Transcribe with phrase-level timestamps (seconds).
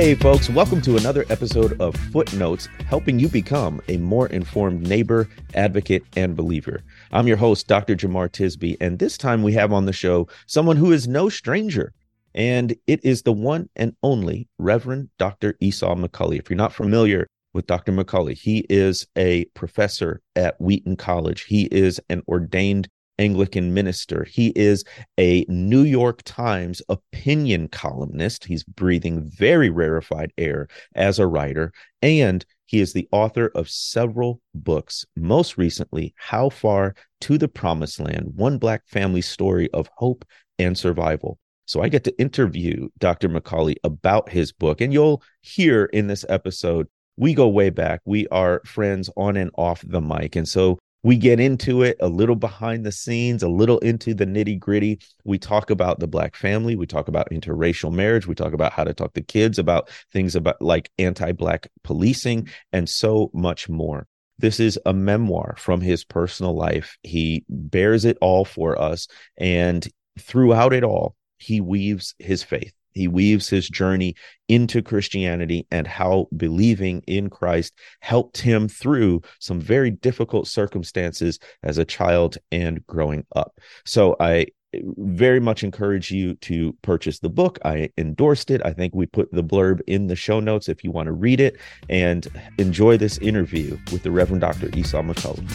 [0.00, 5.28] Hey, folks, welcome to another episode of Footnotes, helping you become a more informed neighbor,
[5.54, 6.80] advocate, and believer.
[7.12, 7.94] I'm your host, Dr.
[7.94, 11.92] Jemar Tisby, and this time we have on the show someone who is no stranger,
[12.34, 15.54] and it is the one and only Reverend Dr.
[15.60, 16.38] Esau McCaulley.
[16.38, 17.92] If you're not familiar with Dr.
[17.92, 22.88] McCaulley, he is a professor at Wheaton College, he is an ordained
[23.20, 24.24] Anglican minister.
[24.24, 24.82] He is
[25.18, 28.46] a New York Times opinion columnist.
[28.46, 34.40] He's breathing very rarefied air as a writer, and he is the author of several
[34.54, 40.24] books, most recently, How Far to the Promised Land One Black Family Story of Hope
[40.58, 41.38] and Survival.
[41.66, 43.28] So I get to interview Dr.
[43.28, 46.88] McCaulley about his book, and you'll hear in this episode.
[47.16, 48.00] We go way back.
[48.06, 50.36] We are friends on and off the mic.
[50.36, 54.26] And so we get into it a little behind the scenes, a little into the
[54.26, 55.00] nitty gritty.
[55.24, 56.76] We talk about the Black family.
[56.76, 58.26] We talk about interracial marriage.
[58.26, 62.48] We talk about how to talk to kids about things about like anti Black policing
[62.72, 64.06] and so much more.
[64.38, 66.96] This is a memoir from his personal life.
[67.02, 69.06] He bears it all for us.
[69.36, 69.86] And
[70.18, 74.14] throughout it all, he weaves his faith he weaves his journey
[74.48, 81.78] into Christianity and how believing in Christ helped him through some very difficult circumstances as
[81.78, 83.58] a child and growing up.
[83.84, 87.58] So I very much encourage you to purchase the book.
[87.64, 88.60] I endorsed it.
[88.64, 91.40] I think we put the blurb in the show notes if you want to read
[91.40, 91.56] it
[91.88, 92.26] and
[92.58, 94.70] enjoy this interview with the Reverend Dr.
[94.76, 95.46] Esau McCaulley.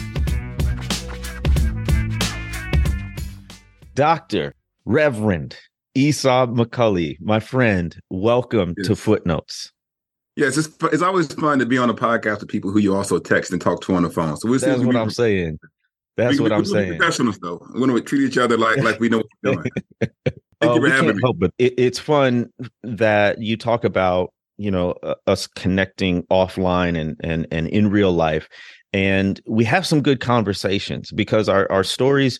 [3.94, 5.56] Doctor, Reverend,
[5.96, 8.86] Esau McCaulley, my friend, welcome yes.
[8.86, 9.72] to Footnotes.
[10.36, 13.18] Yes, it's, it's always fun to be on a podcast with people who you also
[13.18, 14.36] text and talk to on the phone.
[14.36, 15.58] So we'll that's what I'm saying.
[16.18, 16.98] That's we, what we, I'm we, saying.
[16.98, 19.70] Professionals, though, we want to treat each other like like we know what we're doing.
[20.60, 21.22] Thank uh, you for having me.
[21.22, 22.52] Help, but it, it's fun
[22.82, 28.12] that you talk about you know uh, us connecting offline and and and in real
[28.12, 28.50] life,
[28.92, 32.38] and we have some good conversations because our our stories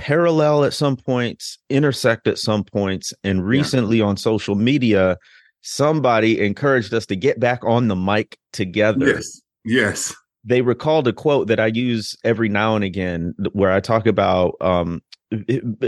[0.00, 4.06] parallel at some points, intersect at some points, and recently yeah.
[4.06, 5.18] on social media,
[5.60, 9.06] somebody encouraged us to get back on the mic together.
[9.06, 9.42] Yes.
[9.62, 10.14] Yes.
[10.42, 14.54] They recalled a quote that I use every now and again where I talk about
[14.62, 15.02] um,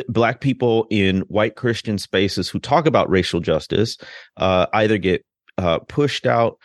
[0.08, 3.96] black people in white Christian spaces who talk about racial justice
[4.36, 5.24] uh, either get
[5.56, 6.58] uh, pushed out,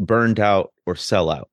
[0.00, 1.50] burned out, or sell out.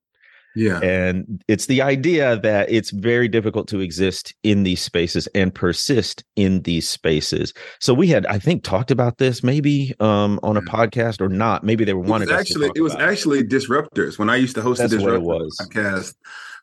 [0.55, 0.79] Yeah.
[0.79, 6.23] And it's the idea that it's very difficult to exist in these spaces and persist
[6.35, 7.53] in these spaces.
[7.79, 11.63] So we had, I think, talked about this maybe um, on a podcast or not.
[11.63, 13.49] Maybe they were wanting actually it was actually it.
[13.49, 16.15] disruptors when I used to host That's a disruptor podcast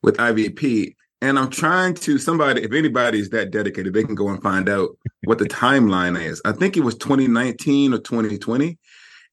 [0.02, 0.94] with IVP.
[1.22, 4.96] And I'm trying to somebody, if anybody's that dedicated, they can go and find out
[5.24, 6.40] what the timeline is.
[6.46, 8.78] I think it was 2019 or 2020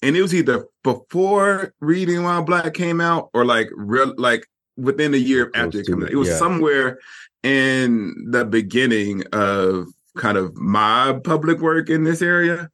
[0.01, 5.13] and it was either before Reading While Black came out or like real like within
[5.13, 6.11] a year after it came out.
[6.11, 6.37] It was yeah.
[6.37, 6.99] somewhere
[7.43, 9.87] in the beginning of
[10.17, 12.69] kind of my public work in this area.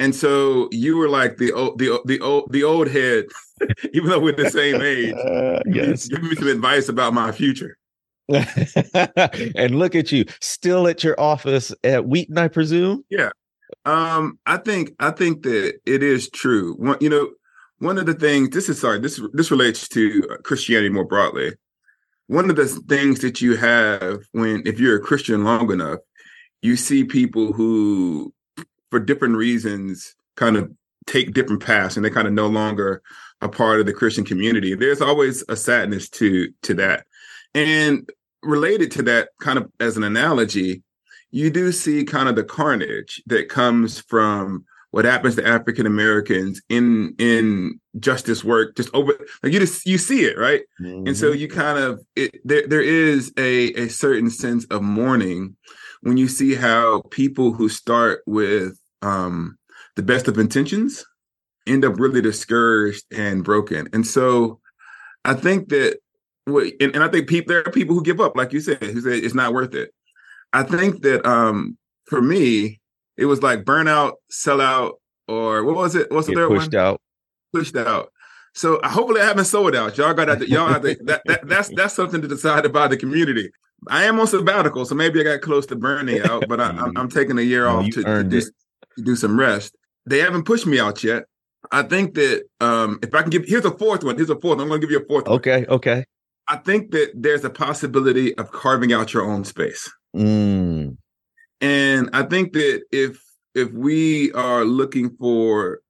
[0.00, 3.26] And so you were like the old, the the old, the old head,
[3.92, 5.14] even though we're the same age.
[5.28, 7.76] Uh, yes, give me some advice about my future.
[8.28, 13.04] and look at you, still at your office at Wheaton, I presume.
[13.10, 13.30] Yeah,
[13.88, 16.74] um, I think I think that it is true.
[16.74, 17.30] One, you know,
[17.78, 21.54] one of the things this is sorry this this relates to Christianity more broadly.
[22.26, 26.00] One of the things that you have when if you're a Christian long enough,
[26.60, 28.34] you see people who,
[28.90, 30.70] for different reasons, kind of
[31.06, 33.00] take different paths and they kind of no longer
[33.40, 34.74] a part of the Christian community.
[34.74, 37.06] There's always a sadness to to that,
[37.54, 38.06] and
[38.42, 40.82] related to that, kind of as an analogy,
[41.30, 46.62] you do see kind of the carnage that comes from what happens to African Americans
[46.68, 49.12] in in justice work just over
[49.42, 51.06] like you just you see it right mm-hmm.
[51.06, 51.40] and so mm-hmm.
[51.40, 55.56] you kind of it there there is a a certain sense of mourning
[56.02, 59.58] when you see how people who start with um
[59.96, 61.04] the best of intentions
[61.66, 64.60] end up really discouraged and broken and so
[65.24, 65.98] I think that
[66.46, 69.00] and, and I think people there are people who give up like you said who
[69.00, 69.92] say it's not worth it
[70.52, 72.80] I think that um for me,
[73.16, 74.92] it was like burnout, sellout,
[75.26, 76.10] or what was it?
[76.10, 76.82] What's the third pushed one?
[76.82, 77.00] out.
[77.52, 78.12] Pushed out.
[78.54, 79.96] So hopefully I haven't sold out.
[79.98, 82.96] Y'all got to y'all have to, that, that that's that's something to decide about the
[82.96, 83.50] community.
[83.88, 86.96] I am on sabbatical, so maybe I got close to burning out, but I, am
[86.96, 88.50] I'm taking a year off to, to, just,
[88.96, 89.76] to do some rest.
[90.04, 91.24] They haven't pushed me out yet.
[91.70, 94.16] I think that um if I can give here's a fourth one.
[94.16, 94.56] Here's a fourth.
[94.56, 94.60] One.
[94.60, 95.28] I'm going to give you a fourth.
[95.28, 95.60] Okay.
[95.60, 95.70] One.
[95.70, 96.04] Okay.
[96.48, 99.90] I think that there's a possibility of carving out your own space.
[100.16, 100.96] Mm.
[101.60, 103.22] And I think that if
[103.54, 105.80] if we are looking for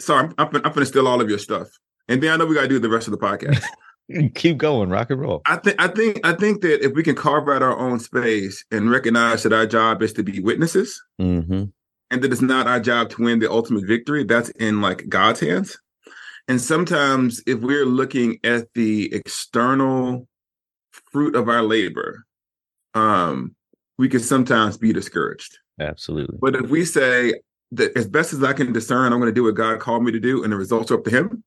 [0.00, 1.68] sorry, I'm, I'm, I'm going to steal all of your stuff.
[2.08, 3.62] And then I know we got to do the rest of the podcast.
[4.34, 5.42] Keep going, rock and roll.
[5.44, 8.64] I think I think I think that if we can carve out our own space
[8.70, 11.64] and recognize that our job is to be witnesses, mm-hmm.
[12.10, 15.40] and that it's not our job to win the ultimate victory, that's in like God's
[15.40, 15.78] hands.
[16.48, 20.26] And sometimes if we're looking at the external
[21.12, 22.24] fruit of our labor,
[22.94, 23.54] um,
[23.98, 25.58] we can sometimes be discouraged.
[25.80, 26.38] Absolutely.
[26.40, 27.34] But if we say
[27.72, 30.12] that as best as I can discern, I'm going to do what God called me
[30.12, 31.44] to do, and the results are up to Him,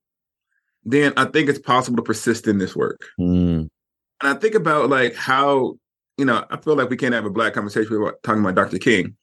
[0.83, 3.01] then I think it's possible to persist in this work.
[3.19, 3.69] Mm.
[4.21, 5.75] And I think about like how,
[6.17, 8.77] you know, I feel like we can't have a black conversation without talking about Dr.
[8.77, 9.15] King.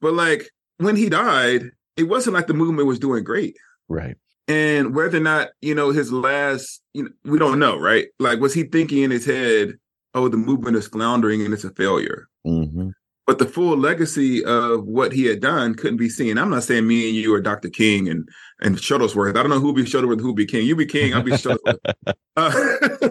[0.00, 3.56] But like when he died, it wasn't like the movement was doing great.
[3.88, 4.16] Right.
[4.48, 8.06] And whether or not, you know, his last, you know, we don't know, right?
[8.20, 9.74] Like, was he thinking in his head,
[10.14, 12.28] oh, the movement is floundering and it's a failure?
[12.46, 12.90] Mm-hmm.
[13.26, 16.38] But the full legacy of what he had done couldn't be seen.
[16.38, 17.68] I'm not saying me and you are Dr.
[17.68, 18.28] King and
[18.60, 19.36] and Shuttlesworth.
[19.36, 20.64] I don't know who be Shuttlesworth, who be King.
[20.64, 21.78] You be King, I'll be Shuttlesworth.
[22.36, 23.10] uh,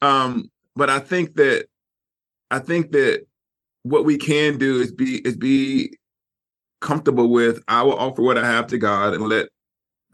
[0.06, 1.66] um, but I think that
[2.50, 3.26] I think that
[3.82, 5.98] what we can do is be is be
[6.80, 9.48] comfortable with I will offer what I have to God and let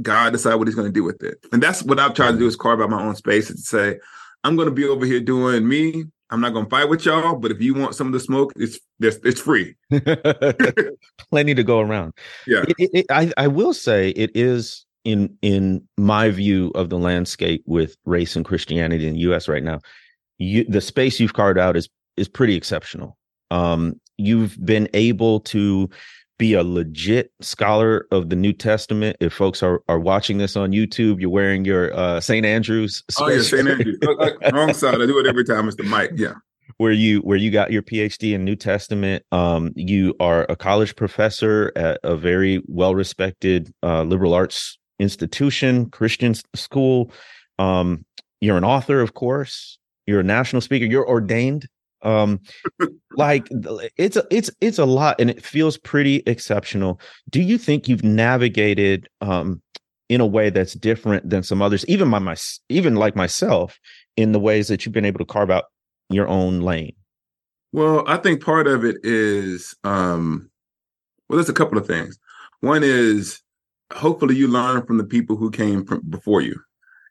[0.02, 1.38] God decide what he's going to do with it.
[1.52, 3.98] And that's what I've tried to do is carve out my own space and say,
[4.42, 6.04] I'm going to be over here doing me.
[6.34, 8.52] I'm not going to fight with y'all, but if you want some of the smoke,
[8.56, 9.76] it's it's free.
[11.30, 12.12] Plenty to go around.
[12.44, 12.64] Yeah.
[12.66, 16.98] It, it, it, I, I will say it is in in my view of the
[16.98, 19.78] landscape with race and Christianity in the US right now,
[20.38, 23.16] you the space you've carved out is is pretty exceptional.
[23.52, 25.88] Um, you've been able to
[26.44, 29.16] be a legit scholar of the New Testament.
[29.18, 32.44] If folks are, are watching this on YouTube, you're wearing your uh, St.
[32.44, 33.02] Andrews.
[33.18, 33.66] Oh yeah, St.
[33.66, 33.98] Andrews.
[34.52, 35.00] Wrong side.
[35.00, 35.68] I do it every time.
[35.68, 36.10] It's the mic.
[36.16, 36.34] Yeah.
[36.76, 39.24] Where you where you got your PhD in New Testament.
[39.32, 45.88] Um, you are a college professor at a very well respected uh, liberal arts institution,
[45.88, 47.10] Christian school.
[47.58, 48.04] Um,
[48.42, 49.78] you're an author, of course.
[50.06, 50.84] You're a national speaker.
[50.84, 51.68] You're ordained
[52.04, 52.40] um
[53.16, 53.48] like
[53.96, 57.00] it's it's it's a lot and it feels pretty exceptional.
[57.30, 59.62] Do you think you've navigated um
[60.08, 62.36] in a way that's different than some others even my, my
[62.68, 63.78] even like myself
[64.16, 65.64] in the ways that you've been able to carve out
[66.10, 66.94] your own lane?
[67.72, 70.50] Well i think part of it is um
[71.28, 72.18] well there's a couple of things.
[72.60, 73.40] One is
[73.92, 76.60] hopefully you learn from the people who came from before you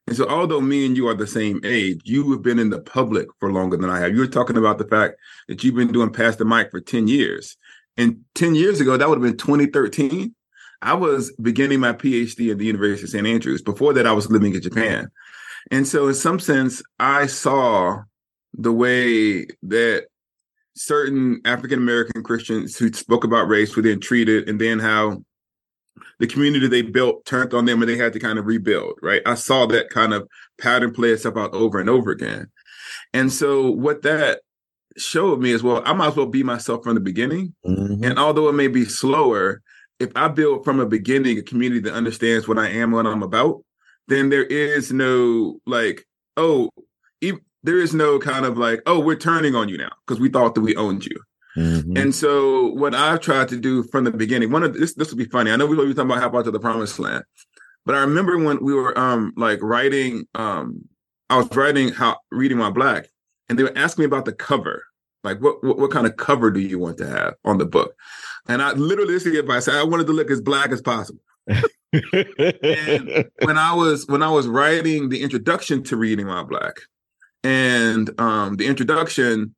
[0.08, 2.82] and so, although me and you are the same age, you have been in the
[2.82, 4.14] public for longer than I have.
[4.14, 5.16] You were talking about the fact
[5.48, 7.56] that you've been doing Pass the Mic for 10 years.
[7.96, 10.36] And 10 years ago, that would have been 2013.
[10.82, 13.26] I was beginning my PhD at the University of St.
[13.26, 13.62] Andrews.
[13.62, 15.10] Before that, I was living in Japan.
[15.72, 18.02] And so, in some sense, I saw
[18.54, 20.08] the way that
[20.76, 25.24] certain African American Christians who spoke about race were then treated, and then how
[26.19, 29.22] the community they built turned on them and they had to kind of rebuild, right?
[29.25, 30.28] I saw that kind of
[30.60, 32.48] pattern play itself out over and over again.
[33.13, 34.42] And so what that
[34.98, 37.56] showed me is well, I might as well be myself from the beginning.
[37.66, 38.04] Mm-hmm.
[38.04, 39.62] And although it may be slower,
[40.00, 43.07] if I build from a beginning a community that understands what I am, and what
[43.07, 43.63] I'm about,
[44.07, 46.06] then there is no like,
[46.38, 46.69] oh,
[47.63, 50.54] there is no kind of like, oh, we're turning on you now because we thought
[50.56, 51.16] that we owned you.
[51.55, 51.98] Mm-hmm.
[51.98, 55.17] And so what I've tried to do from the beginning, one of this this will
[55.17, 55.51] be funny.
[55.51, 57.24] I know we were talking about how about to the promised land,
[57.86, 60.88] but I remember when we were um like writing um
[61.29, 63.07] I was writing how Reading While Black,
[63.50, 64.83] and they were asking me about the cover.
[65.24, 67.95] Like what, what what kind of cover do you want to have on the book?
[68.48, 69.67] And I literally this is the advice.
[69.67, 71.22] I wanted to look as black as possible.
[71.48, 76.81] and when I was when I was writing the introduction to Reading While Black,
[77.43, 79.55] and um the introduction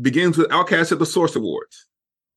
[0.00, 1.86] begins with OutKast at the Source Awards.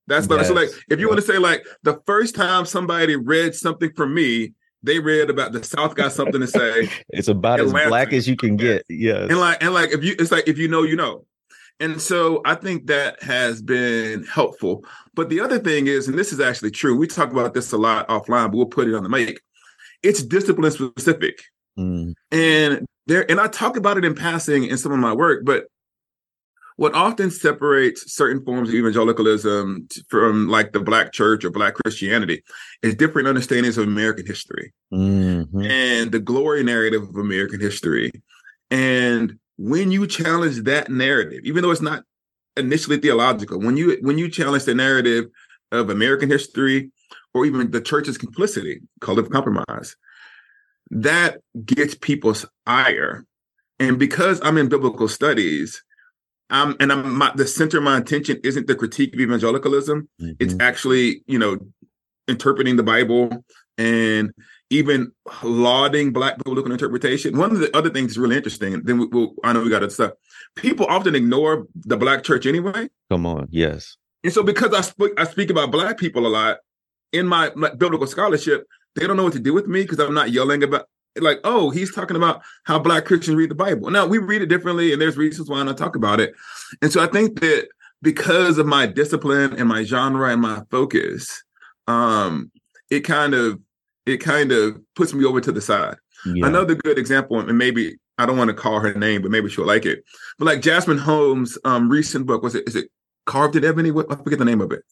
[0.07, 0.47] That's yes.
[0.47, 4.13] so like if you want to say like the first time somebody read something from
[4.13, 6.89] me, they read about the South got something to say.
[7.09, 7.85] it's about Atlanta.
[7.85, 8.85] as black as you can get.
[8.87, 9.23] Yeah.
[9.23, 11.25] And like and like if you it's like if you know, you know.
[11.79, 14.85] And so I think that has been helpful.
[15.13, 17.77] But the other thing is, and this is actually true, we talk about this a
[17.77, 19.41] lot offline, but we'll put it on the mic.
[20.01, 21.41] It's discipline specific.
[21.77, 22.13] Mm.
[22.31, 25.65] And there, and I talk about it in passing in some of my work, but
[26.77, 32.43] what often separates certain forms of evangelicalism from like the black church or black christianity
[32.81, 35.61] is different understandings of american history mm-hmm.
[35.61, 38.11] and the glory narrative of american history
[38.71, 42.03] and when you challenge that narrative even though it's not
[42.57, 45.25] initially theological when you when you challenge the narrative
[45.71, 46.91] of american history
[47.33, 49.95] or even the church's complicity collective compromise
[50.91, 53.25] that gets people's ire
[53.79, 55.83] and because i'm in biblical studies
[56.49, 60.07] um, and I'm my, the center of my attention isn't the critique of evangelicalism.
[60.21, 60.31] Mm-hmm.
[60.39, 61.57] It's actually, you know,
[62.27, 63.43] interpreting the Bible
[63.77, 64.31] and
[64.69, 65.11] even
[65.43, 67.37] lauding black biblical interpretation.
[67.37, 68.83] One of the other things is really interesting.
[68.83, 70.11] Then we, will I know we got to stuff.
[70.55, 72.89] People often ignore the black church anyway.
[73.09, 73.97] Come on, yes.
[74.23, 76.57] And so because I speak I speak about black people a lot
[77.11, 80.13] in my, my biblical scholarship, they don't know what to do with me because I'm
[80.13, 80.87] not yelling about
[81.17, 83.89] like, oh, he's talking about how black Christians read the Bible.
[83.89, 86.33] Now we read it differently, and there's reasons why I don't talk about it.
[86.81, 87.67] And so I think that
[88.01, 91.43] because of my discipline and my genre and my focus,
[91.87, 92.51] um,
[92.89, 93.59] it kind of
[94.05, 95.95] it kind of puts me over to the side.
[96.25, 96.47] Yeah.
[96.47, 99.65] Another good example, and maybe I don't want to call her name, but maybe she'll
[99.65, 100.03] like it.
[100.37, 102.89] But like Jasmine Holmes' um, recent book, was it is it
[103.25, 103.91] Carved in Ebony?
[103.91, 104.83] What I forget the name of it.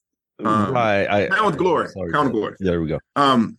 [0.43, 1.89] Um, right, I, Crown with Glory.
[1.89, 2.55] Sorry, Crown with Glory.
[2.59, 2.99] There we go.
[3.15, 3.57] Um,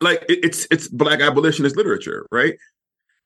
[0.00, 2.54] like it, it's it's black abolitionist literature, right?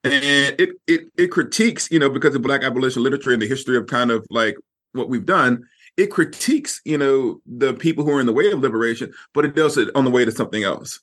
[0.04, 0.14] And
[0.58, 3.86] it it it critiques, you know, because of black abolition literature and the history of
[3.86, 4.56] kind of like
[4.92, 5.64] what we've done,
[5.96, 9.54] it critiques, you know, the people who are in the way of liberation, but it
[9.54, 11.00] does it on the way to something else.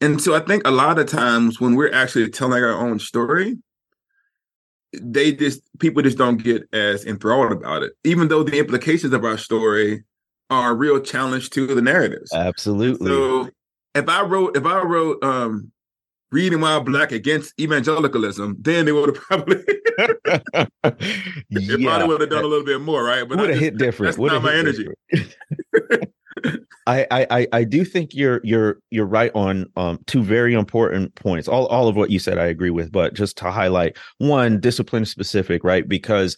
[0.00, 3.58] And so I think a lot of times when we're actually telling our own story,
[4.98, 9.24] they just people just don't get as enthralled about it, even though the implications of
[9.24, 10.04] our story
[10.50, 12.32] are a real challenge to the narratives.
[12.32, 13.10] Absolutely.
[13.10, 13.50] So
[13.94, 15.72] if I wrote if I wrote um
[16.30, 19.64] reading while black against evangelicalism, then they would have probably
[19.98, 21.76] yeah.
[21.82, 23.28] probably would have done a little bit more, right?
[23.28, 24.16] But would have hit different.
[24.16, 24.88] That's not my energy.
[26.86, 31.48] I, I I do think you're you're you're right on um two very important points.
[31.48, 35.04] All all of what you said I agree with, but just to highlight one discipline
[35.04, 35.86] specific, right?
[35.86, 36.36] Because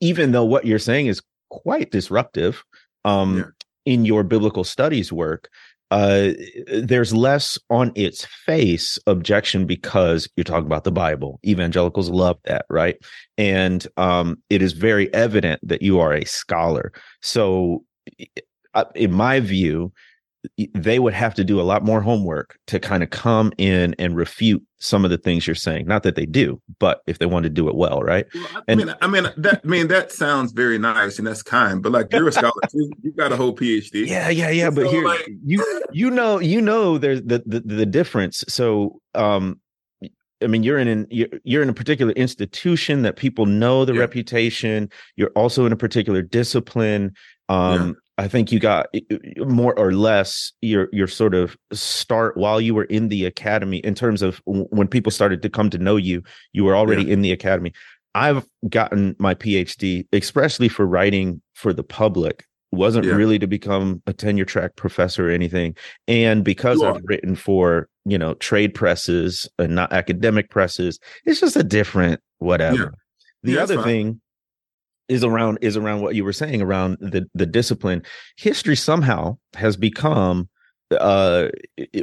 [0.00, 2.62] even though what you're saying is quite disruptive
[3.04, 3.44] um yeah.
[3.92, 5.48] in your biblical studies work,
[5.90, 6.30] uh,
[6.66, 11.38] there's less on its face objection because you're talking about the Bible.
[11.46, 12.96] Evangelicals love that, right?
[13.38, 16.92] And um, it is very evident that you are a scholar.
[17.22, 17.84] So,
[18.94, 19.92] in my view,
[20.74, 24.16] they would have to do a lot more homework to kind of come in and
[24.16, 25.86] refute some of the things you're saying.
[25.86, 28.26] Not that they do, but if they want to do it well, right?
[28.34, 29.60] Well, I and, mean, I mean that.
[29.64, 32.90] I mean that sounds very nice and that's kind, but like you're a scholar too.
[33.02, 34.06] You got a whole PhD.
[34.16, 34.70] Yeah, yeah, yeah.
[34.70, 38.44] But so here, like, you you know you know there's the, the the difference.
[38.48, 39.60] So um,
[40.42, 43.94] I mean, you're in an you're, you're in a particular institution that people know the
[43.94, 44.00] yeah.
[44.00, 44.90] reputation.
[45.16, 47.14] You're also in a particular discipline.
[47.48, 48.86] Um, I think you got
[49.38, 53.94] more or less your your sort of start while you were in the academy in
[53.94, 57.12] terms of when people started to come to know you, you were already yeah.
[57.12, 57.72] in the academy.
[58.14, 62.46] I've gotten my PhD expressly for writing for the public.
[62.72, 63.12] Wasn't yeah.
[63.12, 65.76] really to become a tenure track professor or anything.
[66.08, 71.56] And because I've written for, you know, trade presses and not academic presses, it's just
[71.56, 72.76] a different whatever.
[72.76, 72.88] Yeah.
[73.42, 74.20] The other thing
[75.08, 78.02] is around is around what you were saying around the the discipline.
[78.36, 80.48] History somehow has become
[81.00, 81.48] uh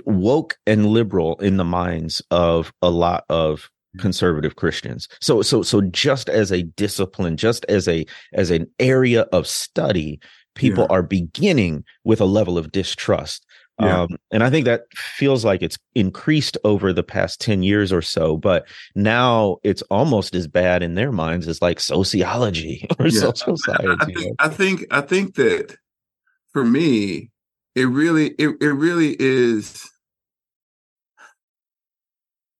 [0.06, 5.08] woke and liberal in the minds of a lot of conservative Christians.
[5.22, 10.20] So so so just as a discipline, just as a as an area of study,
[10.56, 10.96] people yeah.
[10.96, 13.46] are beginning with a level of distrust
[13.80, 14.02] yeah.
[14.02, 18.02] Um, and I think that feels like it's increased over the past 10 years or
[18.02, 23.20] so, but now it's almost as bad in their minds as like sociology or yeah.
[23.20, 23.98] social science.
[24.00, 25.76] I, I, think, I think I think that
[26.52, 27.32] for me,
[27.76, 29.90] it really it, it really is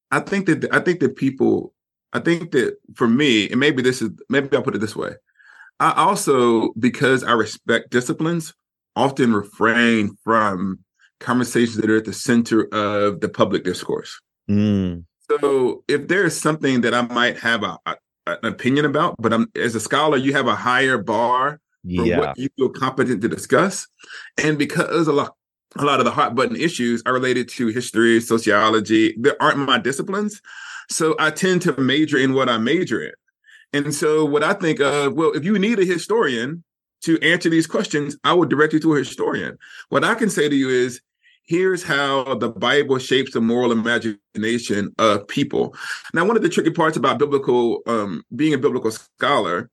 [0.10, 1.74] I think that I think that people
[2.14, 5.16] I think that for me, and maybe this is maybe I'll put it this way.
[5.80, 8.54] I also, because I respect disciplines,
[8.96, 10.80] often refrain from
[11.24, 14.20] conversations that are at the center of the public discourse.
[14.50, 15.06] Mm.
[15.30, 17.96] So if there's something that I might have a, a,
[18.28, 22.20] an opinion about, but I'm as a scholar, you have a higher bar for yeah.
[22.20, 23.88] what you feel competent to discuss.
[24.44, 25.36] And because a lot
[25.76, 29.80] a lot of the hot button issues are related to history, sociology, there aren't my
[29.80, 30.40] disciplines.
[30.90, 33.14] So I tend to major in what I major in.
[33.74, 36.64] And so what I think of, well, if you need a historian
[37.06, 39.58] to answer these questions, I would direct you to a historian.
[39.90, 41.02] What I can say to you is
[41.46, 45.76] here's how the Bible shapes the moral imagination of people.
[46.14, 49.70] Now, one of the tricky parts about biblical, um, being a biblical scholar,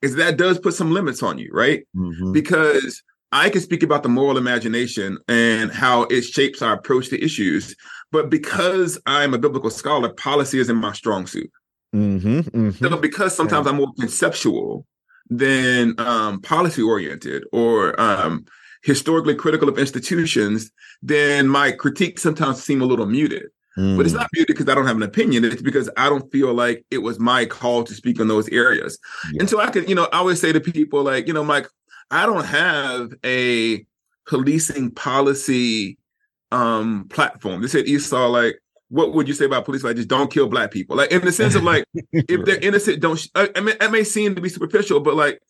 [0.00, 1.86] is that does put some limits on you, right?
[1.96, 2.32] Mm-hmm.
[2.32, 7.24] Because I can speak about the moral imagination and how it shapes our approach to
[7.24, 7.76] issues,
[8.10, 11.50] but because I'm a biblical scholar, policy isn't my strong suit.
[11.94, 12.70] Mm-hmm, mm-hmm.
[12.84, 13.72] So because sometimes yeah.
[13.72, 14.86] I'm more conceptual
[15.30, 18.44] than um, policy oriented or um,
[18.82, 20.70] historically critical of institutions,
[21.02, 23.44] then my critiques sometimes seem a little muted.
[23.78, 23.96] Mm.
[23.96, 24.20] But it's hmm.
[24.20, 25.44] not muted because I don't have an opinion.
[25.44, 28.98] It's because I don't feel like it was my call to speak on those areas.
[29.32, 29.40] Yeah.
[29.40, 31.68] And so I could, you know, I always say to people like, you know, Mike,
[32.10, 33.86] I don't have a
[34.26, 35.96] policing policy
[36.50, 37.62] um platform.
[37.62, 38.60] They said Esau like
[38.92, 41.32] what would you say about police like just don't kill black people like in the
[41.32, 44.50] sense of like if they're innocent don't I, I mean it may seem to be
[44.50, 45.40] superficial but like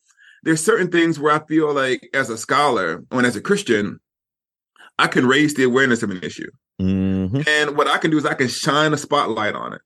[0.42, 4.00] there's certain things where I feel like as a scholar and as a Christian
[4.98, 7.42] I can raise the awareness of an issue Mm-hmm.
[7.46, 9.82] and what I can do is I can shine a spotlight on it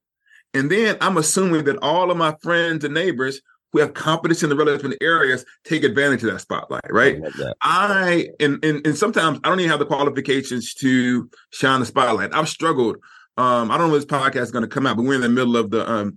[0.54, 4.48] and then I'm assuming that all of my friends and neighbors who have competence in
[4.48, 7.56] the relevant areas take advantage of that spotlight right I that.
[7.60, 12.32] I and, and and sometimes I don't even have the qualifications to shine the spotlight.
[12.34, 12.96] I've struggled.
[13.36, 15.20] Um, I don't know when this podcast is going to come out, but we're in
[15.20, 16.16] the middle of the um,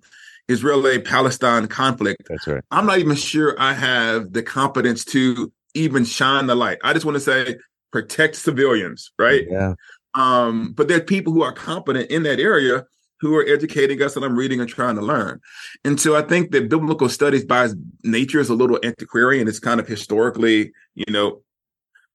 [0.50, 2.24] Israeli Palestine conflict.
[2.28, 2.64] That's right.
[2.72, 6.80] I'm not even sure I have the competence to even shine the light.
[6.84, 7.56] I just want to say
[7.92, 9.46] protect civilians, right?
[9.50, 9.76] Yeah.
[10.16, 12.86] Um, but there are people who are competent in that area
[13.22, 15.40] who are educating us and I'm reading and trying to learn.
[15.84, 19.48] And so I think that biblical studies by its nature is a little antiquarian.
[19.48, 21.42] It's kind of historically, you know,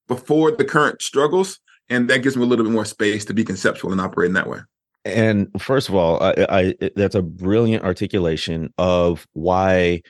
[0.09, 1.61] before the current struggles.
[1.91, 4.35] And that gives me a little bit more space to be conceptual and operate in
[4.35, 4.61] that way.
[5.05, 10.03] And first of all, I, I that's a brilliant articulation of why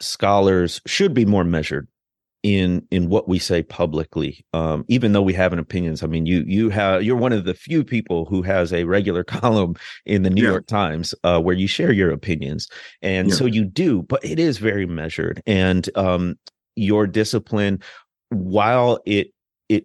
[0.00, 1.86] scholars should be more measured
[2.42, 6.24] in in what we say publicly um even though we have an opinions i mean
[6.24, 9.74] you you have you're one of the few people who has a regular column
[10.06, 10.48] in the new Yeah.
[10.48, 12.66] york times uh where you share your opinions
[13.02, 13.34] and Yeah.
[13.34, 16.38] so you do but it is very measured and um
[16.76, 17.78] your discipline
[18.30, 19.32] while it
[19.68, 19.84] it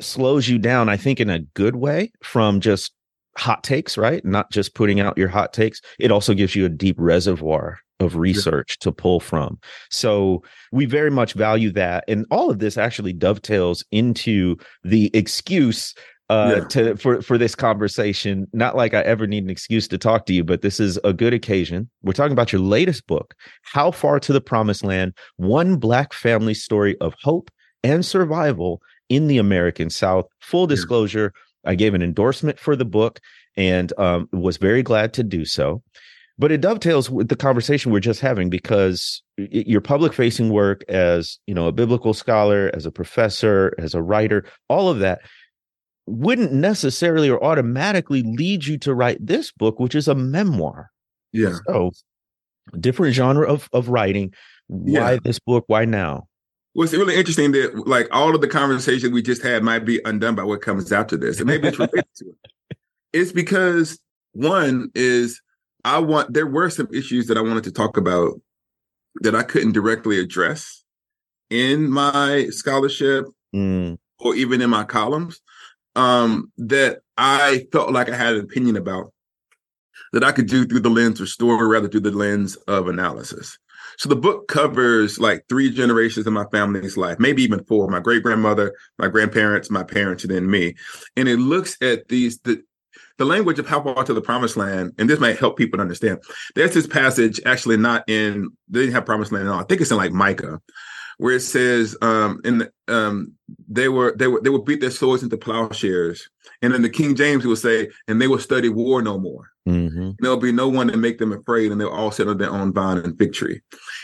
[0.00, 2.92] slows you down i think in a good way from just
[3.38, 4.24] hot takes right?
[4.24, 5.80] Not just putting out your hot takes.
[5.98, 9.58] It also gives you a deep reservoir of research to pull from.
[9.90, 12.04] So we very much value that.
[12.08, 15.94] And all of this actually dovetails into the excuse
[16.30, 16.64] uh Yeah.
[16.68, 18.46] to for for this conversation.
[18.52, 21.12] Not like i ever need an excuse to talk to you but this is a
[21.12, 21.88] good occasion.
[22.02, 26.54] We're talking about your latest book how far to the promised land one black family
[26.54, 27.50] story of hope
[27.84, 30.26] and survival in the american south.
[30.40, 31.32] Full Yeah.
[31.64, 33.20] I gave an endorsement for the book
[33.56, 35.82] and um, was very glad to do so.
[36.38, 40.82] But it dovetails with the conversation we're just having because y- your public facing work
[40.88, 45.20] as you know a biblical scholar as a professor as a writer all of that
[46.06, 50.90] wouldn't necessarily or automatically lead you to write this book which is a memoir.
[51.32, 51.56] Yeah.
[51.68, 51.92] so
[52.80, 54.32] different genre of of writing.
[54.68, 55.18] Why Yeah.
[55.22, 55.64] this book?
[55.66, 56.26] Why now
[56.74, 60.00] Well, it's really interesting that like all of the conversation we just had might be
[60.04, 61.38] undone by what comes after this.
[61.38, 62.78] And maybe it's related to it.
[63.12, 63.98] It's because
[64.32, 65.40] one is
[65.84, 68.40] I want there were some issues that I wanted to talk about
[69.16, 70.82] that I couldn't directly address
[71.50, 75.40] in my scholarship Mm, or even in my columns
[75.94, 79.12] um that I felt like I had an opinion about
[80.14, 83.58] that I could do through the lens of story rather through the lens of analysis.
[83.98, 88.00] So the book covers like three generations of my family's life, maybe even four: my
[88.00, 90.74] great grandmother, my grandparents, my parents, and then me.
[91.16, 92.62] And it looks at these the
[93.18, 95.82] the language of how far to the promised land, and this might help people to
[95.82, 96.18] understand.
[96.54, 99.60] There's this passage actually not in they didn't have promised land at all.
[99.60, 100.60] I think it's in like Micah,
[101.22, 103.32] where it says um in the, um
[103.68, 106.28] they were they were they would beat their swords into plowshares.
[106.60, 109.50] And in the King James, it will say, and they will study war no more.
[109.68, 110.16] mhm.
[110.20, 112.72] There'll be no one to make them afraid, and they'll all sit on their own
[112.72, 113.60] vine and fig tree.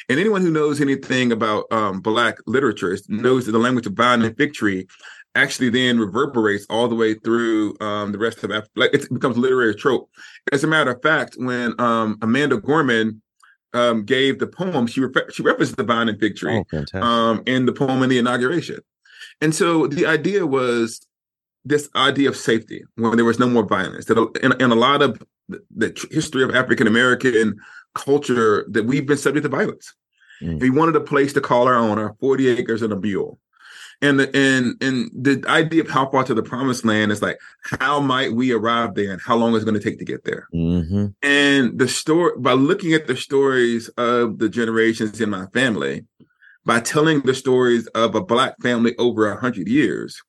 [0.08, 4.22] And anyone who knows anything about um, Black literature knows that the language of vine
[4.22, 4.86] and fig tree
[5.34, 8.70] actually then reverberates all the way through um, the rest of Africa.
[8.76, 10.08] Like it becomes a literary trope.
[10.52, 13.22] As a matter of fact, when um, Amanda Gorman
[13.74, 15.02] um, gave the poem, she
[15.32, 18.78] she referenced the vine and fig tree oh um, in the poem in the inauguration.
[19.40, 21.06] And so the idea was
[21.64, 24.06] this idea of safety when there was no more violence.
[24.06, 27.56] That in, in a lot of the, the history of African American
[27.94, 29.94] culture, that we've been subject to violence.
[30.42, 30.60] Mm.
[30.60, 33.38] We wanted a place to call our own, our forty acres and a mule.
[34.00, 37.38] And the and and the idea of how far to the promised land is like
[37.80, 40.22] how might we arrive there and how long is it going to take to get
[40.24, 40.46] there.
[40.54, 41.14] Mhm.
[41.22, 46.04] And the story, by looking at the stories of the generations in my family,
[46.64, 50.22] by telling the stories of a black family over a hundred years,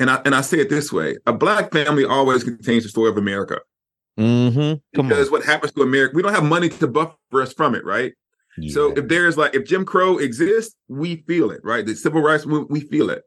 [0.00, 3.10] and I and I say it this way: a black family always contains the story
[3.10, 3.60] of America.
[4.18, 4.80] Mhm.
[4.96, 7.76] come Because on what happens to America, we don't have money to buffer us from
[7.76, 8.14] it, right?
[8.68, 11.84] So if there's like if Jim Crow exists, we feel it, right?
[11.84, 13.22] The civil rights movement, we feel it.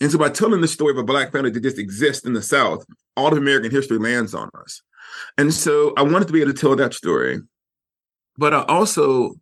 [0.00, 2.42] And so by telling the story of a black family that just exists in the
[2.42, 2.84] South,
[3.16, 4.82] all of American history lands on us.
[5.38, 7.40] And so I wanted to be able to tell that story.
[8.36, 9.34] But I also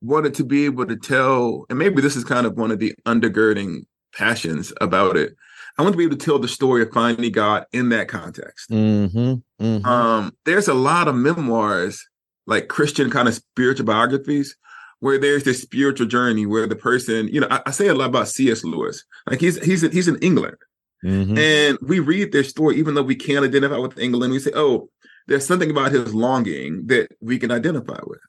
[0.00, 2.92] wanted to be able to tell, and maybe this is kind of one of the
[3.06, 5.36] undergirding passions about it.
[5.78, 8.68] I want to be able to tell the story of finding God in that context.
[8.70, 9.42] Mhm.
[9.60, 9.86] Mhm.
[9.86, 12.04] Um, there's a lot of memoirs,
[12.46, 14.56] like Christian kind of spiritual biographies,
[15.02, 18.06] where there's this spiritual journey where the person, you know, I, I say a lot
[18.06, 18.62] about C.S.
[18.64, 19.04] Lewis.
[19.28, 20.56] Like he's he's he's in England,
[21.04, 21.36] Mm-hmm.
[21.36, 24.88] And we read their story, even though we can't identify with England, we say, oh,
[25.26, 28.20] there's something about his longing that we can identify with.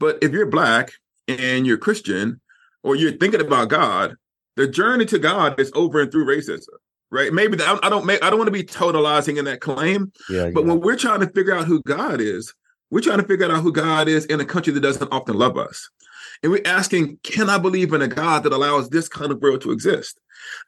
[0.00, 0.92] But if you're black
[1.26, 2.40] and you're Christian
[2.82, 4.16] or you're thinking about God,
[4.56, 6.68] the journey to God is over and through racism,
[7.10, 7.32] right?
[7.32, 10.50] Maybe the, I don't make I don't want to be totalizing in that claim, yeah,
[10.52, 10.72] but yeah.
[10.72, 12.52] when we're trying to figure out who God is,
[12.90, 15.56] we're trying to figure out who God is in a country that doesn't often love
[15.56, 15.88] us.
[16.42, 19.60] And we're asking, can I believe in a God that allows this kind of world
[19.62, 20.18] to exist?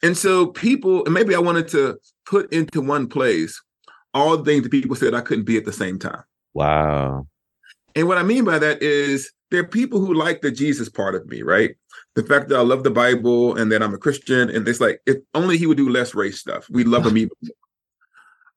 [0.03, 3.61] And so people, and maybe I wanted to put into one place
[4.13, 6.23] all the things that people said I couldn't be at the same time.
[6.55, 7.27] Wow.
[7.95, 11.15] And what I mean by that is there are people who like the Jesus part
[11.15, 11.75] of me, right?
[12.15, 15.01] The fact that I love the Bible and that I'm a Christian, and it's like
[15.07, 17.55] if only he would do less race stuff, we'd love him even more.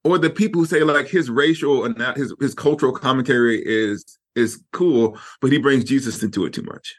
[0.05, 4.17] Or the people who say like his racial and not his his cultural commentary is
[4.35, 6.95] is cool, but he brings Jesus into it too much.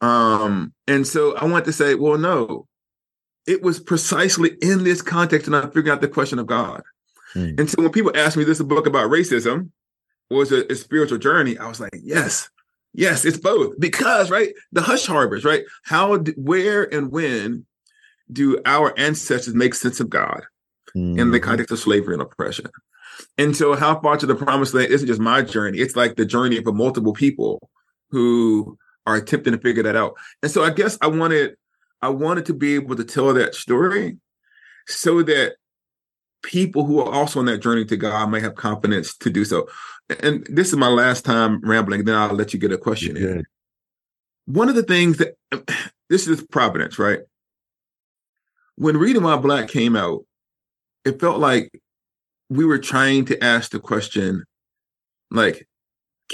[0.00, 2.66] Um, and so I want to say, well, no,
[3.46, 6.82] it was precisely in this context, and I figured out the question of God.
[7.34, 7.60] Mm.
[7.60, 9.70] And so when people ask me, this is a book about racism,
[10.30, 11.58] is it a spiritual journey?
[11.58, 12.48] I was like, yes,
[12.92, 13.78] yes, it's both.
[13.78, 15.64] Because, right, the hush harbors, right?
[15.84, 17.66] How, where, and when
[18.32, 20.42] do our ancestors make sense of God
[20.96, 21.18] mm.
[21.18, 21.44] in the mm-hmm.
[21.44, 22.66] context of slavery and oppression?
[23.38, 26.24] And so, how far to the promised land isn't just my journey, it's like the
[26.24, 27.70] journey of multiple people
[28.10, 30.14] who are attempting to figure that out.
[30.42, 31.56] And so, I guess I wanted,
[32.02, 34.18] I wanted to be able to tell that story
[34.86, 35.56] so that
[36.42, 39.66] people who are also on that journey to God may have confidence to do so.
[40.20, 43.44] And this is my last time rambling, then I'll let you get a question in.
[44.46, 45.36] One of the things that
[46.10, 47.20] this is providence, right?
[48.76, 50.26] When Reading While Black came out,
[51.04, 51.70] it felt like
[52.50, 54.44] we were trying to ask the question,
[55.30, 55.66] like,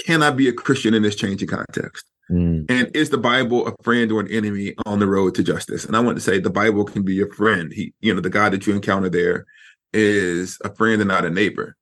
[0.05, 2.05] can I be a Christian in this changing context?
[2.31, 2.65] Mm.
[2.69, 5.83] And is the Bible a friend or an enemy on the road to justice?
[5.85, 7.71] And I want to say the Bible can be your friend.
[7.73, 9.45] He, you know, the God that you encounter there
[9.93, 11.75] is a friend and not a neighbor.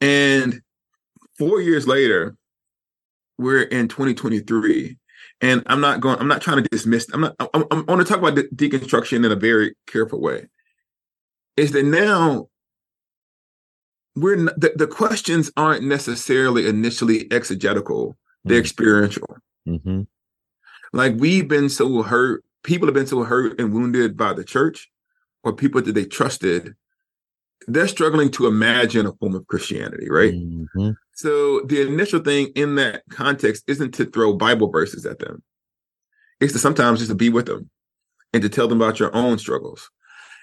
[0.00, 0.62] And
[1.36, 2.36] four years later,
[3.38, 4.96] we're in 2023.
[5.40, 8.04] And I'm not going, I'm not trying to dismiss, I'm not, I'm, I'm, want to
[8.04, 10.48] talk about de- deconstruction in a very careful way.
[11.56, 12.48] Is that now
[14.14, 18.60] we're the, the questions aren't necessarily initially exegetical, they're mm-hmm.
[18.60, 19.36] experiential.
[19.66, 20.02] Mm-hmm.
[20.92, 24.90] Like we've been so hurt, people have been so hurt and wounded by the church
[25.44, 26.74] or people that they trusted
[27.66, 30.32] they're struggling to imagine a form of Christianity, right?
[30.32, 30.90] Mm-hmm.
[31.14, 35.42] So the initial thing in that context isn't to throw Bible verses at them.
[36.40, 37.68] It's to sometimes just to be with them
[38.32, 39.90] and to tell them about your own struggles.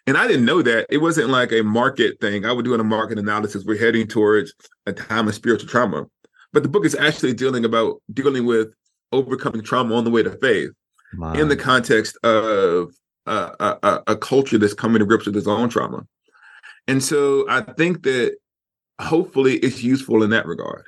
[0.05, 0.85] And I didn't know that.
[0.89, 2.45] It wasn't like a market thing.
[2.45, 3.65] I would do a market analysis.
[3.65, 4.53] We're heading towards
[4.85, 6.05] a time of spiritual trauma.
[6.53, 8.69] But the book is actually dealing about dealing with
[9.11, 10.71] overcoming trauma on the way to faith
[11.39, 12.91] in the context of
[13.25, 16.05] a, a, a culture that's coming to grips with its own trauma.
[16.87, 18.37] And so I think that
[18.99, 20.85] hopefully it's useful in that regard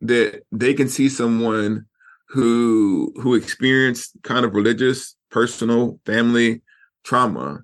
[0.00, 1.86] that they can see someone
[2.28, 6.62] who who experienced kind of religious, personal, family
[7.04, 7.62] trauma,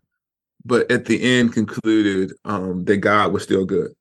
[0.65, 3.93] but at the end concluded um, that God was still good.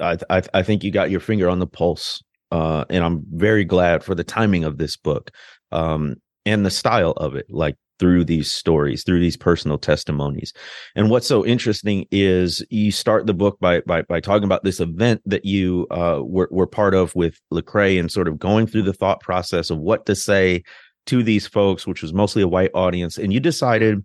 [0.00, 3.64] I, I, I think you got your finger on the pulse, uh, and I'm very
[3.64, 5.30] glad for the timing of this book
[5.72, 7.46] um, and the style of it.
[7.48, 10.52] Like through these stories, through these personal testimonies.
[10.96, 14.80] And what's so interesting is you start the book by by, by talking about this
[14.80, 18.82] event that you uh, were, were part of with Lecrae and sort of going through
[18.82, 20.62] the thought process of what to say
[21.06, 23.18] to these folks, which was mostly a white audience.
[23.18, 24.04] And you decided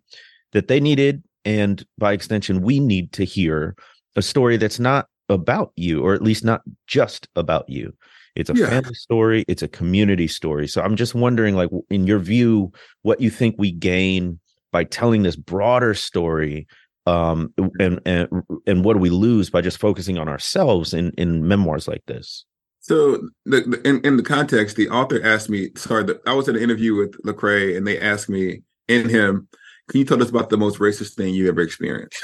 [0.51, 3.75] that they needed, and by extension, we need to hear
[4.15, 7.93] a story that's not about you, or at least not just about you.
[8.35, 8.69] It's a yeah.
[8.69, 9.45] family story.
[9.47, 10.67] It's a community story.
[10.67, 14.39] So I'm just wondering, like, in your view, what you think we gain
[14.71, 16.67] by telling this broader story,
[17.05, 18.27] um, and and
[18.67, 22.45] and what do we lose by just focusing on ourselves in in memoirs like this?
[22.81, 25.69] So, the, the, in in the context, the author asked me.
[25.75, 29.47] Sorry, the, I was in an interview with Lecrae, and they asked me in him,
[29.89, 32.23] "Can you tell us about the most racist thing you ever experienced?"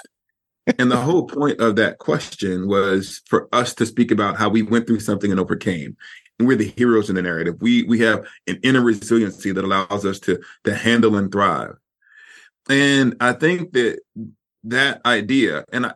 [0.79, 4.61] And the whole point of that question was for us to speak about how we
[4.61, 5.95] went through something and overcame.
[6.39, 7.55] And we're the heroes in the narrative.
[7.61, 11.75] We we have an inner resiliency that allows us to to handle and thrive.
[12.67, 13.99] And I think that
[14.63, 15.93] that idea, and I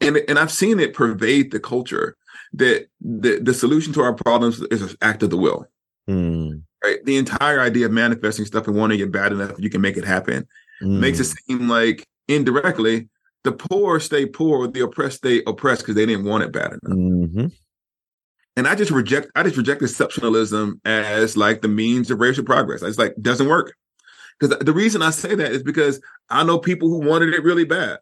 [0.00, 2.16] and and I've seen it pervade the culture
[2.54, 5.66] that the the solution to our problems is an act of the will.
[6.08, 6.62] Mm.
[6.82, 7.04] Right.
[7.04, 10.04] The entire idea of manifesting stuff and wanting it bad enough you can make it
[10.04, 10.46] happen
[10.80, 10.98] mm.
[11.00, 13.08] makes it seem like indirectly
[13.48, 16.98] the poor stay poor, the oppressed stay oppressed because they didn't want it bad enough.
[16.98, 17.46] Mm-hmm.
[18.56, 22.82] And I just reject, I just reject exceptionalism as like the means of racial progress.
[22.82, 23.74] It's like doesn't work.
[24.38, 27.64] Because the reason I say that is because I know people who wanted it really
[27.64, 27.98] bad.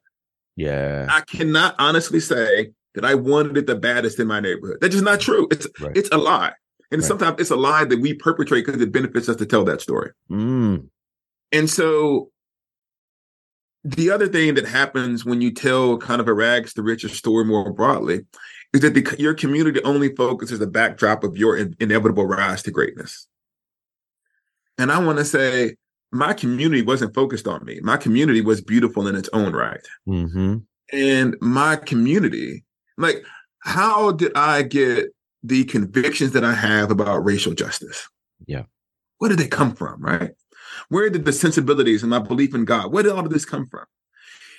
[0.56, 1.06] Yeah.
[1.08, 4.78] I cannot honestly say that I wanted it the baddest in my neighborhood.
[4.80, 5.46] That's just not true.
[5.50, 5.96] It's right.
[5.96, 6.52] it's a lie.
[6.90, 7.06] And right.
[7.06, 10.10] sometimes it's a lie that we perpetrate because it benefits us to tell that story.
[10.30, 10.88] Mm.
[11.52, 12.30] And so
[13.86, 17.44] the other thing that happens when you tell kind of a rags to riches story
[17.44, 18.26] more broadly
[18.72, 22.72] is that the, your community only focuses the backdrop of your in, inevitable rise to
[22.72, 23.28] greatness.
[24.76, 25.76] And I want to say,
[26.10, 27.78] my community wasn't focused on me.
[27.80, 29.86] My community was beautiful in its own right.
[30.08, 30.58] Mm-hmm.
[30.92, 32.64] And my community,
[32.98, 33.24] like,
[33.60, 35.08] how did I get
[35.42, 38.08] the convictions that I have about racial justice?
[38.46, 38.64] Yeah.
[39.18, 40.02] Where did they come from?
[40.02, 40.32] Right.
[40.88, 43.66] Where did the sensibilities and my belief in God, where did all of this come
[43.66, 43.84] from?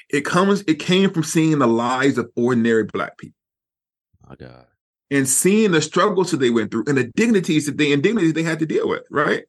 [0.09, 3.35] It comes, it came from seeing the lives of ordinary black people.
[4.27, 4.65] My God.
[5.09, 8.43] And seeing the struggles that they went through and the dignities that they indignities they
[8.43, 9.43] had to deal with, right?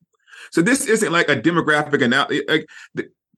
[0.52, 2.42] So this isn't like a demographic analysis.
[2.48, 2.68] Like,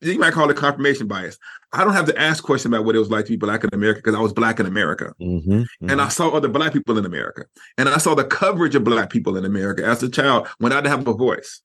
[0.03, 1.39] you might call it confirmation bias.
[1.73, 3.71] I don't have to ask questions about what it was like to be black in
[3.73, 5.15] America because I was black in America.
[5.21, 5.91] Mm-hmm, mm-hmm.
[5.91, 7.45] And I saw other black people in America.
[7.79, 10.77] And I saw the coverage of black people in America as a child when I
[10.77, 11.63] didn't have a voice.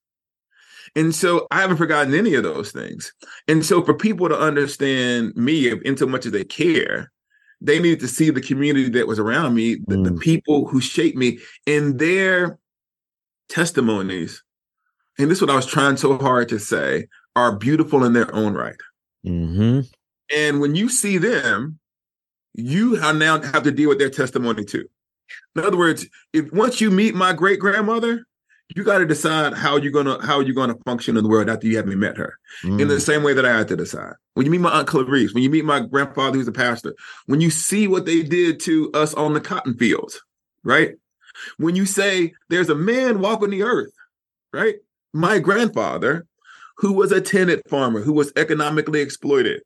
[0.95, 3.13] And so I haven't forgotten any of those things.
[3.47, 7.11] And so for people to understand me in so much as they care,
[7.61, 10.03] they needed to see the community that was around me, the, mm.
[10.05, 12.59] the people who shaped me in their
[13.49, 14.43] testimonies.
[15.17, 18.33] And this is what I was trying so hard to say are beautiful in their
[18.33, 18.75] own right.
[19.25, 19.81] Mm-hmm.
[20.35, 21.79] And when you see them,
[22.53, 24.87] you now have to deal with their testimony too.
[25.55, 28.25] In other words, if once you meet my great grandmother,
[28.69, 31.67] you got to decide how you're gonna how you're gonna function in the world after
[31.67, 32.39] you haven't met her.
[32.63, 32.81] Mm.
[32.81, 33.01] In the mm.
[33.01, 34.13] same way that I had to decide.
[34.33, 36.95] When you meet my aunt Clarice, when you meet my grandfather who's a pastor,
[37.27, 40.21] when you see what they did to us on the cotton fields,
[40.63, 40.95] right?
[41.57, 43.93] When you say there's a man walking the earth,
[44.51, 44.75] right?
[45.13, 46.25] My grandfather,
[46.77, 49.61] who was a tenant farmer, who was economically exploited,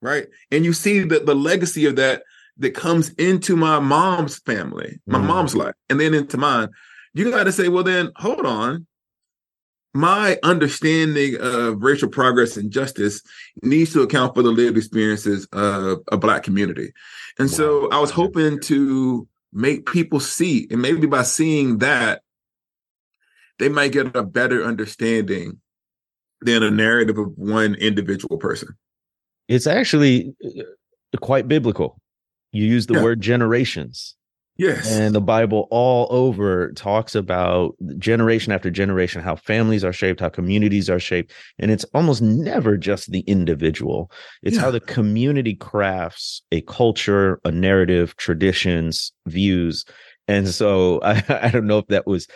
[0.00, 0.26] right?
[0.50, 2.22] And you see that the legacy of that
[2.58, 5.26] that comes into my mom's family, my mm.
[5.26, 6.70] mom's life, and then into mine
[7.14, 8.86] you got to say, well, then hold on.
[9.96, 13.22] My understanding of racial progress and justice
[13.62, 16.92] needs to account for the lived experiences of a Black community.
[17.38, 17.56] And wow.
[17.56, 22.22] so I was hoping to make people see, and maybe by seeing that,
[23.60, 25.60] they might get a better understanding
[26.40, 28.70] than a narrative of one individual person.
[29.46, 32.00] It's actually uh, quite biblical.
[32.50, 33.02] You use the yeah.
[33.04, 34.16] word generations.
[34.56, 34.88] Yes.
[34.88, 40.28] And the Bible all over talks about generation after generation, how families are shaped, how
[40.28, 41.32] communities are shaped.
[41.58, 44.12] And it's almost never just the individual,
[44.42, 44.62] it's yeah.
[44.62, 49.84] how the community crafts a culture, a narrative, traditions, views.
[50.28, 52.28] And so I, I don't know if that was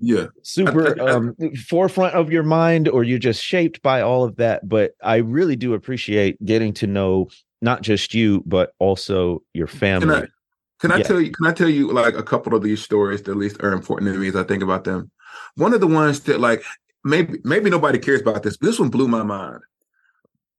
[0.00, 1.34] yeah super um,
[1.66, 5.56] forefront of your mind or you're just shaped by all of that but i really
[5.56, 7.26] do appreciate getting to know
[7.62, 10.22] not just you but also your family
[10.78, 11.02] can I yeah.
[11.04, 11.32] tell you?
[11.32, 14.12] Can I tell you like a couple of these stories that at least are important
[14.12, 15.10] to me as I think about them?
[15.56, 16.62] One of the ones that like
[17.04, 19.60] maybe maybe nobody cares about this, but this one blew my mind.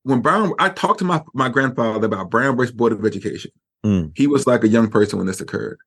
[0.03, 3.51] When Brown, I talked to my my grandfather about Brown Bridge Board of Education.
[3.86, 4.12] Mm.
[4.15, 5.79] He was like a young person when this occurred,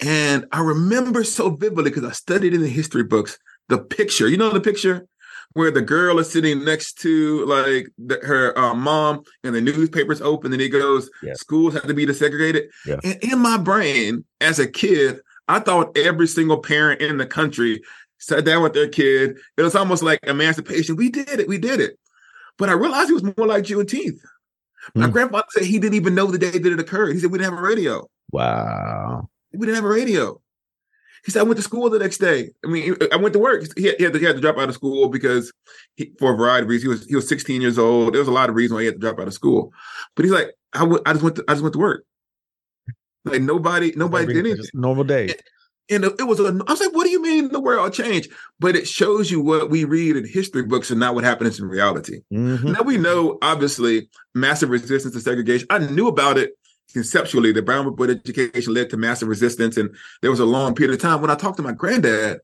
[0.00, 4.28] and I remember so vividly because I studied in the history books the picture.
[4.28, 5.06] You know the picture
[5.54, 10.20] where the girl is sitting next to like the, her uh, mom and the newspaper's
[10.20, 11.34] open and he goes yeah.
[11.34, 12.68] schools have to be desegregated.
[12.86, 13.00] Yeah.
[13.04, 17.82] and in my brain as a kid i thought every single parent in the country
[18.22, 19.36] sat down with their kid.
[19.56, 20.96] It was almost like emancipation.
[20.96, 21.48] We did it.
[21.48, 21.98] We did it.
[22.56, 24.20] But i realized it was more like juneteenth.
[24.94, 25.12] My mm.
[25.12, 27.14] grandfather said he didn't even know the day that it occurred.
[27.14, 28.08] He said we didn't have a radio.
[28.30, 29.28] Wow.
[29.52, 30.40] We didn't have a radio
[31.24, 32.50] he said, I went to school the next day.
[32.64, 33.64] I mean, I went to work.
[33.76, 35.52] He had, he had, to, he had to, drop out of school because
[35.94, 36.82] he, for a variety of reasons.
[36.82, 38.14] He was he was 16 years old.
[38.14, 39.72] There was a lot of reasons why he had to drop out of school.
[40.16, 42.04] But he's like, I, w- I just went to I just went to work.
[43.24, 44.66] Like nobody nobody did anything.
[44.74, 45.34] Normal day.
[45.90, 48.30] And, and it was a, I was like, what do you mean the world changed?
[48.58, 51.66] But it shows you what we read in history books and not what happens in
[51.66, 52.22] reality.
[52.32, 52.72] Mm-hmm.
[52.72, 55.66] Now we know, obviously, massive resistance to segregation.
[55.70, 56.52] I knew about it
[56.92, 59.76] conceptually, the Brown Board education led to massive resistance.
[59.76, 62.40] And there was a long period of time when I talked to my granddad,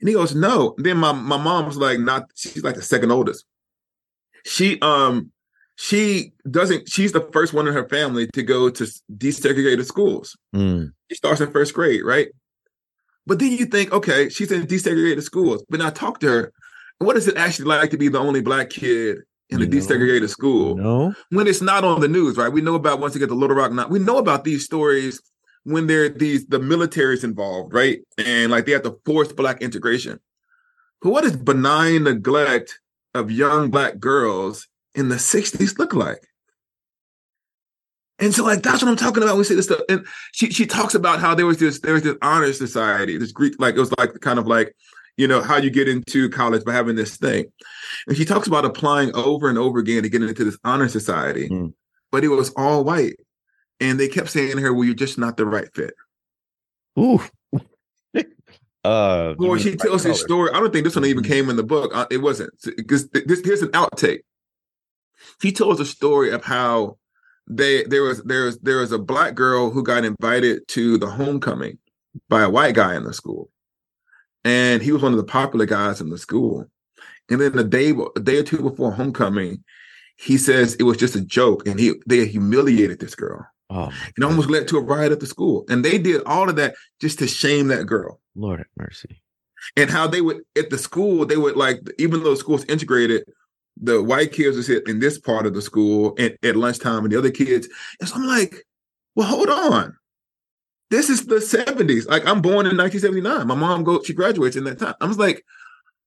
[0.00, 0.74] and he goes, No.
[0.76, 3.44] And then my, my mom's like, not she's like the second oldest.
[4.44, 5.30] She um
[5.76, 8.84] she doesn't she's the first one in her family to go to
[9.16, 10.36] desegregated schools.
[10.54, 10.92] Mm.
[11.10, 12.28] She starts in first grade, right?
[13.26, 15.64] But then you think, okay, she's in desegregated schools.
[15.68, 16.52] But I talked to her,
[16.98, 19.18] what is it actually like to be the only black kid
[19.54, 20.76] in a desegregated school.
[20.76, 21.14] No.
[21.30, 22.52] When it's not on the news, right?
[22.52, 25.20] We know about once you get to Little Rock, not we know about these stories
[25.64, 28.00] when they're these the military's involved, right?
[28.18, 30.20] And like they have to force black integration.
[31.00, 32.80] But what does benign neglect
[33.14, 36.26] of young black girls in the 60s look like?
[38.18, 39.32] And so, like, that's what I'm talking about.
[39.32, 41.94] When we say this stuff, and she she talks about how there was this there
[41.94, 44.74] was this honor society, this Greek, like it was like kind of like,
[45.16, 47.46] you know, how you get into college by having this thing.
[48.06, 51.48] And she talks about applying over and over again to get into this honor society,
[51.48, 51.72] mm.
[52.10, 53.16] but it was all white,
[53.80, 55.94] and they kept saying to her, "Well, you're just not the right fit."
[56.98, 57.20] Ooh.
[58.84, 60.50] uh, well, she tells this story.
[60.52, 61.32] I don't think this one even mm-hmm.
[61.32, 61.92] came in the book.
[61.94, 64.20] Uh, it wasn't because this here's an outtake.
[65.40, 66.98] She tells a story of how
[67.48, 71.08] they there was there was there was a black girl who got invited to the
[71.08, 71.78] homecoming
[72.28, 73.50] by a white guy in the school,
[74.44, 76.66] and he was one of the popular guys in the school.
[77.30, 79.64] And then the day a day or two before homecoming,
[80.16, 83.46] he says it was just a joke, and he they humiliated this girl.
[83.70, 86.56] Oh, it almost led to a riot at the school, and they did all of
[86.56, 88.20] that just to shame that girl.
[88.34, 89.22] Lord have mercy.
[89.76, 93.24] And how they would at the school, they would like even though the school's integrated,
[93.80, 97.12] the white kids would sit in this part of the school at, at lunchtime and
[97.12, 97.68] the other kids.
[98.00, 98.66] And so I'm like,
[99.14, 99.96] well, hold on.
[100.94, 102.08] This is the 70s.
[102.08, 103.48] Like I'm born in 1979.
[103.48, 104.94] My mom go, she graduates in that time.
[105.00, 105.44] I was like,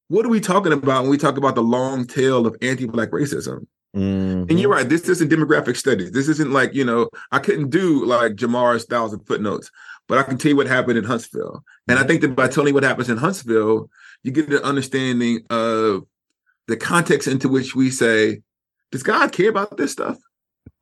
[0.07, 3.67] what are we talking about when we talk about the long tail of anti-black racism?
[3.93, 4.45] Mm-hmm.
[4.49, 4.87] And you're right.
[4.87, 6.11] This isn't demographic studies.
[6.11, 9.69] This isn't like, you know, I couldn't do like Jemar's thousand footnotes,
[10.07, 11.65] but I can tell you what happened in Huntsville.
[11.89, 13.89] And I think that by telling you what happens in Huntsville,
[14.23, 16.05] you get an understanding of
[16.67, 18.39] the context into which we say,
[18.93, 20.17] does God care about this stuff?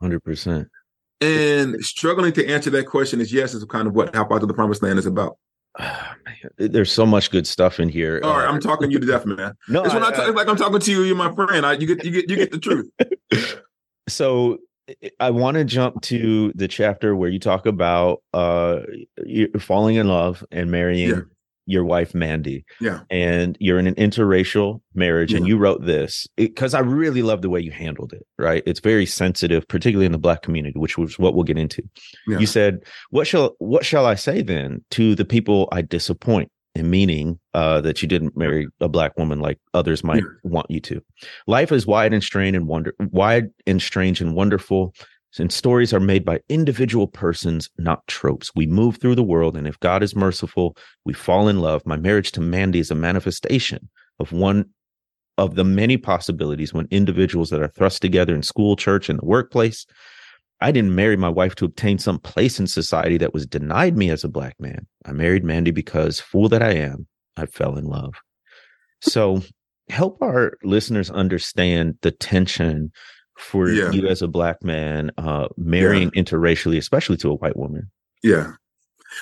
[0.03, 0.67] 100%.
[1.21, 4.45] And struggling to answer that question is yes, is kind of what How Far to
[4.45, 5.37] the Promised Land is about.
[6.57, 8.19] There's so much good stuff in here.
[8.23, 9.55] All right, I'm talking you to death, man.
[9.67, 11.03] no, it's, I, I, talk, like I'm talking to you.
[11.03, 11.65] You're my friend.
[11.65, 12.89] I, you get, you get, you get the truth.
[14.07, 14.59] so
[15.19, 18.81] I want to jump to the chapter where you talk about uh,
[19.59, 21.21] falling in love and marrying yeah
[21.65, 22.65] your wife Mandy.
[22.79, 23.01] Yeah.
[23.09, 25.37] And you're in an interracial marriage yeah.
[25.37, 28.63] and you wrote this because I really love the way you handled it, right?
[28.65, 31.83] It's very sensitive, particularly in the black community, which was what we'll get into.
[32.27, 32.39] Yeah.
[32.39, 36.51] You said, What shall what shall I say then to the people I disappoint?
[36.77, 40.29] And meaning uh, that you didn't marry a black woman like others might yeah.
[40.43, 41.01] want you to.
[41.47, 44.93] Life is wide and strange and wonder wide and strange and wonderful
[45.39, 48.51] and stories are made by individual persons, not tropes.
[48.55, 51.85] We move through the world, and if God is merciful, we fall in love.
[51.85, 54.69] My marriage to Mandy is a manifestation of one
[55.37, 59.25] of the many possibilities when individuals that are thrust together in school, church, and the
[59.25, 59.85] workplace.
[60.61, 64.09] I didn't marry my wife to obtain some place in society that was denied me
[64.09, 64.87] as a black man.
[65.05, 68.13] I married Mandy because, fool that I am, I fell in love.
[69.01, 69.41] So,
[69.89, 72.91] help our listeners understand the tension
[73.37, 73.91] for yeah.
[73.91, 76.21] you as a black man uh marrying yeah.
[76.21, 77.91] interracially especially to a white woman?
[78.23, 78.53] Yeah.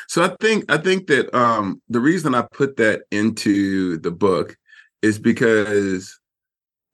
[0.08, 4.58] So i think i think that um the reason i put that into the book
[5.02, 6.20] is because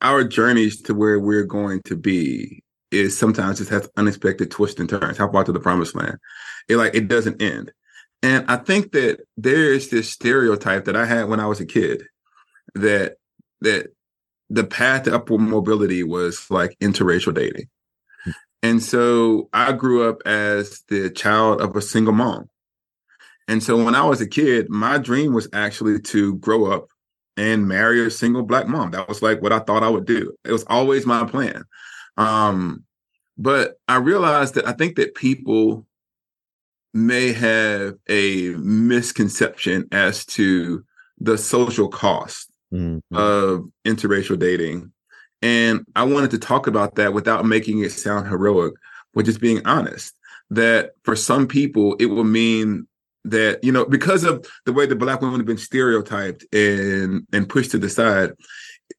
[0.01, 4.89] our journeys to where we're going to be is sometimes just has unexpected twists and
[4.89, 5.17] turns.
[5.17, 6.17] How far to the promised land?
[6.67, 7.71] It like it doesn't end.
[8.21, 11.65] And i think that there is this stereotype that i had when i was a
[11.65, 12.03] kid
[12.75, 13.15] that
[13.61, 13.93] that
[14.49, 17.67] the path to upward mobility was like interracial dating.
[18.61, 22.49] And so I grew up as the child of a single mom.
[23.47, 26.89] And so when I was a kid, my dream was actually to grow up
[27.37, 28.91] and marry a single black mom.
[28.91, 30.35] That was like what I thought I would do.
[30.43, 31.63] It was always my plan.
[32.17, 32.83] Um,
[33.37, 35.85] but I realized that I think that people
[36.93, 40.83] may have a misconception as to
[41.19, 43.15] the social cost mm-hmm.
[43.15, 44.91] of interracial dating.
[45.41, 48.73] And I wanted to talk about that without making it sound heroic,
[49.13, 50.15] but just being honest
[50.49, 52.87] that for some people, it will mean
[53.25, 57.47] that, you know, because of the way the black women have been stereotyped and, and
[57.47, 58.31] pushed to the side,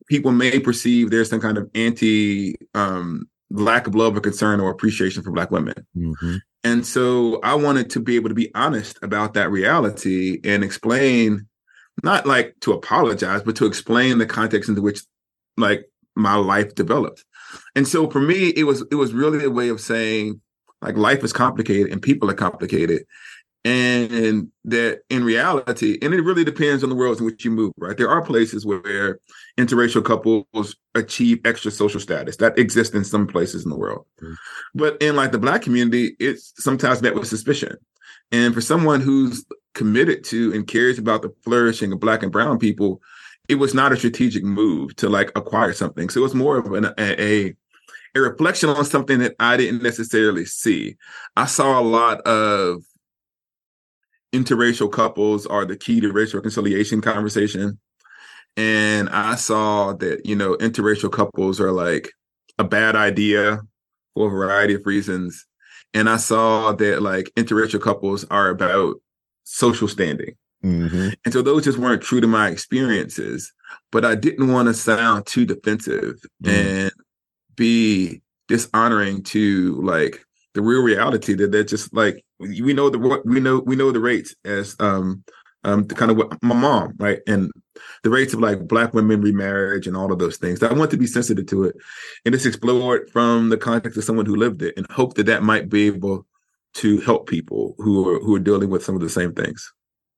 [0.07, 4.71] people may perceive there's some kind of anti um, lack of love or concern or
[4.71, 5.75] appreciation for black women.
[5.97, 6.37] Mm-hmm.
[6.63, 11.49] And so I wanted to be able to be honest about that reality and explain
[12.03, 15.01] not like to apologize, but to explain the context into which
[15.57, 17.25] like my life developed.
[17.75, 20.41] And so for me, it was it was really a way of saying
[20.83, 23.05] like life is complicated and people are complicated.
[23.63, 27.75] And that in reality, and it really depends on the worlds in which you move,
[27.77, 27.95] right?
[27.95, 29.19] There are places where
[29.59, 34.07] interracial couples achieve extra social status that exists in some places in the world.
[34.23, 34.33] Mm-hmm.
[34.75, 37.77] But in like the black community, it's sometimes met with suspicion.
[38.33, 39.45] And for someone who's
[39.75, 43.01] committed to and cares about the flourishing of black and brown people,
[43.49, 46.09] it was not a strategic move to like acquire something.
[46.09, 47.55] So it was more of an, a, a
[48.17, 50.97] a reflection on something that I didn't necessarily see.
[51.37, 52.83] I saw a lot of
[54.33, 57.79] interracial couples are the key to racial reconciliation conversation.
[58.57, 62.13] and I saw that you know interracial couples are like
[62.59, 63.61] a bad idea
[64.15, 65.47] for a variety of reasons,
[65.95, 68.97] and I saw that like interracial couples are about
[69.51, 70.37] social standing.
[70.65, 71.11] Mm-hmm.
[71.25, 73.53] And so those just weren't true to my experiences,
[73.91, 76.51] but I didn't want to sound too defensive mm.
[76.51, 76.93] and
[77.57, 80.25] be dishonoring to like
[80.55, 83.93] the real reality that they're just like we know the what we know we know
[83.93, 85.23] the rates as um
[85.63, 87.53] um the kind of what my mom right and
[88.03, 90.97] the rates of like black women remarriage and all of those things i want to
[90.97, 91.77] be sensitive to it
[92.25, 95.27] and just explore it from the context of someone who lived it and hope that
[95.27, 96.27] that might be able
[96.75, 99.73] to help people who are who are dealing with some of the same things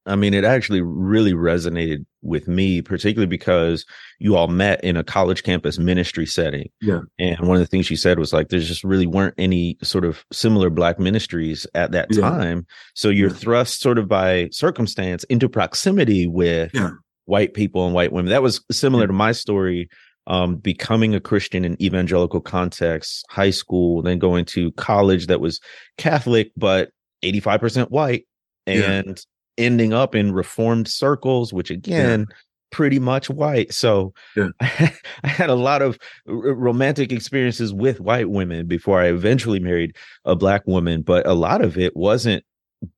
[0.04, 3.84] I mean, it actually really resonated with me, particularly because
[4.18, 6.70] you all met in a college campus ministry setting.
[6.80, 7.00] Yeah.
[7.18, 10.04] And one of the things she said was like, there's just really weren't any sort
[10.04, 12.20] of similar Black ministries at that yeah.
[12.20, 12.66] time.
[12.94, 13.36] So you're yeah.
[13.36, 16.90] thrust sort of by circumstance into proximity with yeah.
[17.26, 18.30] white people and white women.
[18.30, 19.88] That was similar to my story.
[20.28, 25.60] Um, becoming a Christian in evangelical context, high school, then going to college that was
[25.98, 26.90] Catholic, but
[27.24, 28.26] 85% white.
[28.68, 29.20] And
[29.58, 32.36] ending up in reformed circles, which again, yeah.
[32.70, 33.72] pretty much white.
[33.72, 34.48] So yeah.
[34.60, 39.96] I, had a lot of r- romantic experiences with white women before I eventually married
[40.24, 42.44] a black woman, but a lot of it wasn't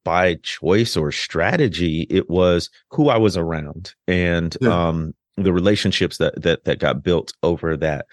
[0.04, 2.06] by choice or strategy.
[2.08, 4.88] It was who I was around and yeah.
[4.88, 8.06] um, the relationships that that that got built over that.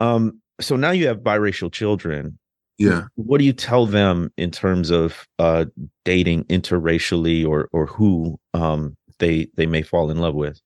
[0.00, 2.38] Um, so now you have biracial children
[2.80, 5.66] yeah what do you tell them in terms of uh
[6.04, 10.60] dating interracially or or who um they they may fall in love with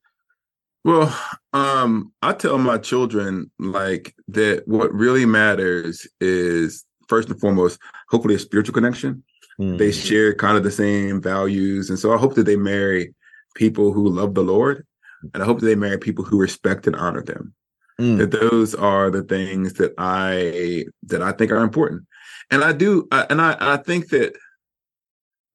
[0.84, 1.14] well
[1.52, 8.36] um i tell my children like that what really matters is first and foremost hopefully
[8.36, 9.22] a spiritual connection
[9.58, 9.76] mm.
[9.76, 13.12] they share kind of the same values and so i hope that they marry
[13.56, 14.86] people who love the lord
[15.32, 17.54] and i hope that they marry people who respect and honor them
[18.00, 18.18] Mm.
[18.18, 22.06] That those are the things that I that I think are important,
[22.50, 24.34] and I do, and I I think that,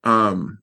[0.05, 0.59] um,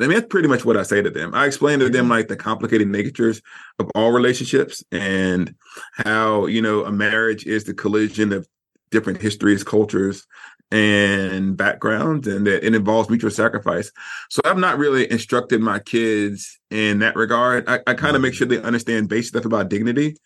[0.00, 1.34] I mean that's pretty much what I say to them.
[1.34, 2.12] I explain to them mm-hmm.
[2.12, 3.42] like the complicated natures
[3.78, 5.54] of all relationships and
[5.92, 8.48] how you know a marriage is the collision of
[8.90, 10.26] different histories, cultures,
[10.70, 13.92] and backgrounds and that it involves mutual sacrifice.
[14.30, 17.68] So I've not really instructed my kids in that regard.
[17.68, 20.16] I, I kind of make sure they understand basic stuff about dignity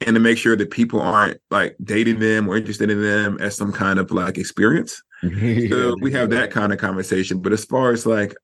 [0.00, 3.56] and to make sure that people aren't like dating them or interested in them as
[3.56, 5.02] some kind of like experience.
[5.22, 7.40] so we have that kind of conversation.
[7.40, 8.34] But as far as like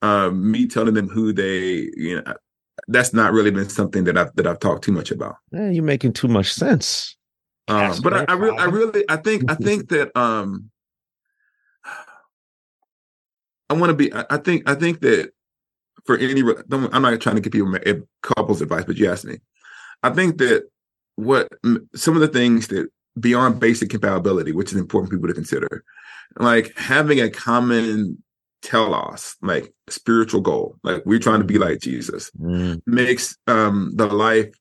[0.00, 2.34] um, me telling them who they, you know,
[2.88, 5.36] that's not really been something that I've that I've talked too much about.
[5.52, 7.16] Yeah, you're making too much sense.
[7.68, 10.70] Um, but I, I really, I really, I think, I think that um,
[13.72, 14.12] I want to be.
[14.12, 14.68] I think.
[14.68, 15.32] I think that
[16.04, 19.38] for any, I'm not trying to give people a couples advice, but you asked me.
[20.02, 20.68] I think that
[21.16, 21.48] what
[21.94, 25.84] some of the things that beyond basic compatibility, which is important for people to consider,
[26.38, 28.22] like having a common
[28.60, 32.80] telos, like spiritual goal, like we're trying to be like Jesus, mm.
[32.86, 34.54] makes um, the life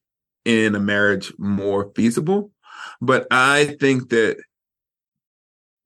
[0.45, 2.51] in a marriage more feasible.
[3.01, 4.38] But I think that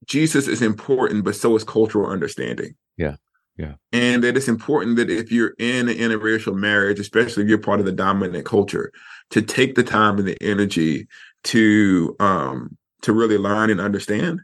[0.05, 2.76] Jesus is important, but so is cultural understanding.
[2.97, 3.15] Yeah.
[3.57, 3.75] Yeah.
[3.93, 7.79] And that it's important that if you're in an interracial marriage, especially if you're part
[7.79, 8.91] of the dominant culture,
[9.29, 11.07] to take the time and the energy
[11.45, 14.41] to um to really learn and understand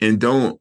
[0.00, 0.60] and don't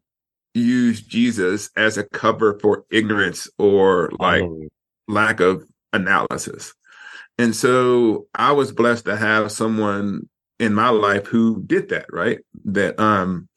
[0.53, 4.67] use Jesus as a cover for ignorance or like oh.
[5.07, 6.73] lack of analysis.
[7.38, 10.29] And so I was blessed to have someone
[10.59, 12.39] in my life who did that, right?
[12.65, 13.49] That um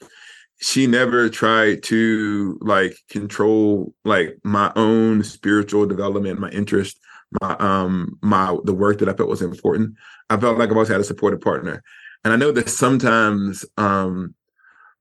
[0.65, 6.99] she never tried to like control like my own spiritual development, my interest,
[7.43, 9.97] my um my the work that I felt was important.
[10.31, 11.83] I felt like I've always had a supportive partner.
[12.25, 14.35] And I know that sometimes um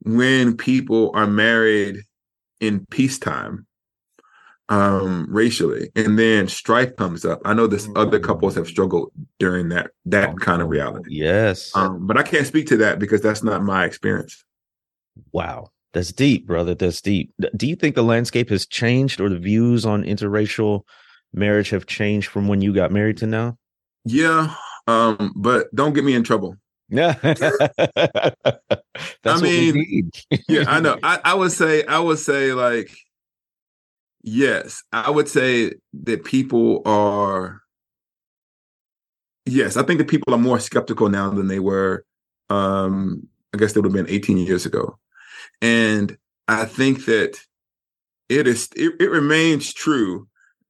[0.02, 2.04] when people are married
[2.60, 3.66] in peacetime,
[4.68, 9.68] um racially and then strife comes up i know this other couples have struggled during
[9.68, 13.44] that that kind of reality yes um but i can't speak to that because that's
[13.44, 14.46] not my experience
[15.32, 15.70] Wow.
[15.94, 16.74] That's deep, brother.
[16.74, 17.32] That's deep.
[17.56, 20.82] Do you think the landscape has changed or the views on interracial
[21.34, 23.58] marriage have changed from when you got married to now?
[24.06, 24.56] Yeah.
[24.88, 26.56] Um, but don't get me in trouble.
[26.90, 27.16] Yeah.
[29.26, 30.12] I mean,
[30.48, 31.00] yeah, I know.
[31.02, 32.96] I, I would say, I would say like,
[34.22, 37.62] yes, I would say that people are,
[39.46, 42.06] yes, I think that people are more skeptical now than they were,
[42.50, 45.00] um, I guess that would have been 18 years ago.
[45.64, 47.40] And I think that
[48.30, 50.28] it is it, it remains true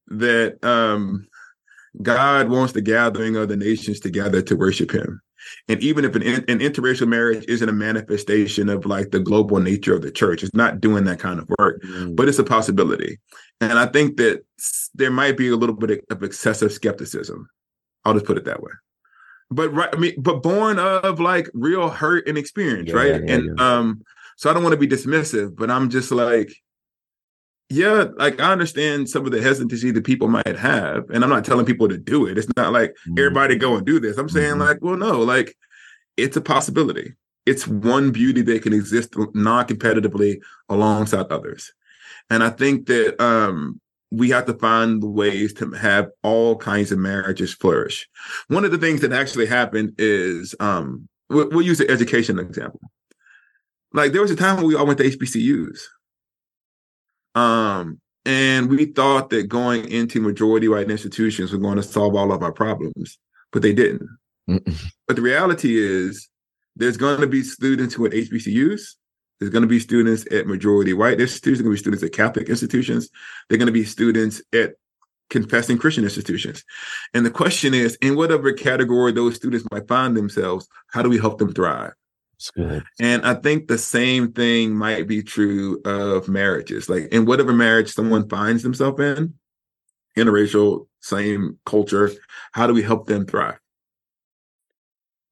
[0.07, 1.27] that um
[2.01, 5.21] God wants the gathering of the nations together to worship him.
[5.67, 9.93] And even if an, an interracial marriage isn't a manifestation of like the global nature
[9.93, 12.15] of the church, it's not doing that kind of work, mm.
[12.15, 13.19] but it's a possibility.
[13.59, 14.45] And I think that
[14.93, 17.49] there might be a little bit of excessive skepticism.
[18.05, 18.71] I'll just put it that way.
[19.51, 23.23] But right, I mean, but born of like real hurt and experience, yeah, right?
[23.23, 23.77] Yeah, and yeah.
[23.77, 24.01] um,
[24.37, 26.53] so I don't want to be dismissive, but I'm just like,
[27.69, 31.45] yeah, like I understand some of the hesitancy that people might have, and I'm not
[31.45, 32.37] telling people to do it.
[32.37, 33.19] It's not like mm-hmm.
[33.19, 34.17] everybody go and do this.
[34.17, 34.61] I'm saying mm-hmm.
[34.61, 35.55] like, well, no, like
[36.17, 37.13] it's a possibility.
[37.45, 40.37] It's one beauty that can exist non-competitively
[40.69, 41.71] alongside others,
[42.29, 43.81] and I think that um,
[44.13, 48.07] we have to find ways to have all kinds of marriages flourish.
[48.47, 52.79] One of the things that actually happened is um, we'll, we'll use the education example.
[53.93, 55.79] Like there was a time when we all went to HBCUs
[57.35, 62.31] um, and we thought that going into majority white institutions was going to solve all
[62.31, 63.17] of our problems,
[63.51, 64.07] but they didn't.
[64.49, 64.91] Mm-mm.
[65.07, 66.29] But the reality is,
[66.75, 68.81] there's going to be students who are at HBCUs.
[69.39, 71.59] There's going to be students at majority white institutions.
[71.59, 73.09] There's going to be students at Catholic institutions.
[73.47, 74.75] They're going to be students at
[75.29, 76.63] confessing Christian institutions.
[77.13, 81.17] And the question is, in whatever category those students might find themselves, how do we
[81.17, 81.93] help them thrive?
[82.51, 82.83] Good.
[82.99, 86.89] And I think the same thing might be true of marriages.
[86.89, 89.33] Like in whatever marriage someone finds themselves in,
[90.17, 92.11] interracial, same culture,
[92.53, 93.59] how do we help them thrive?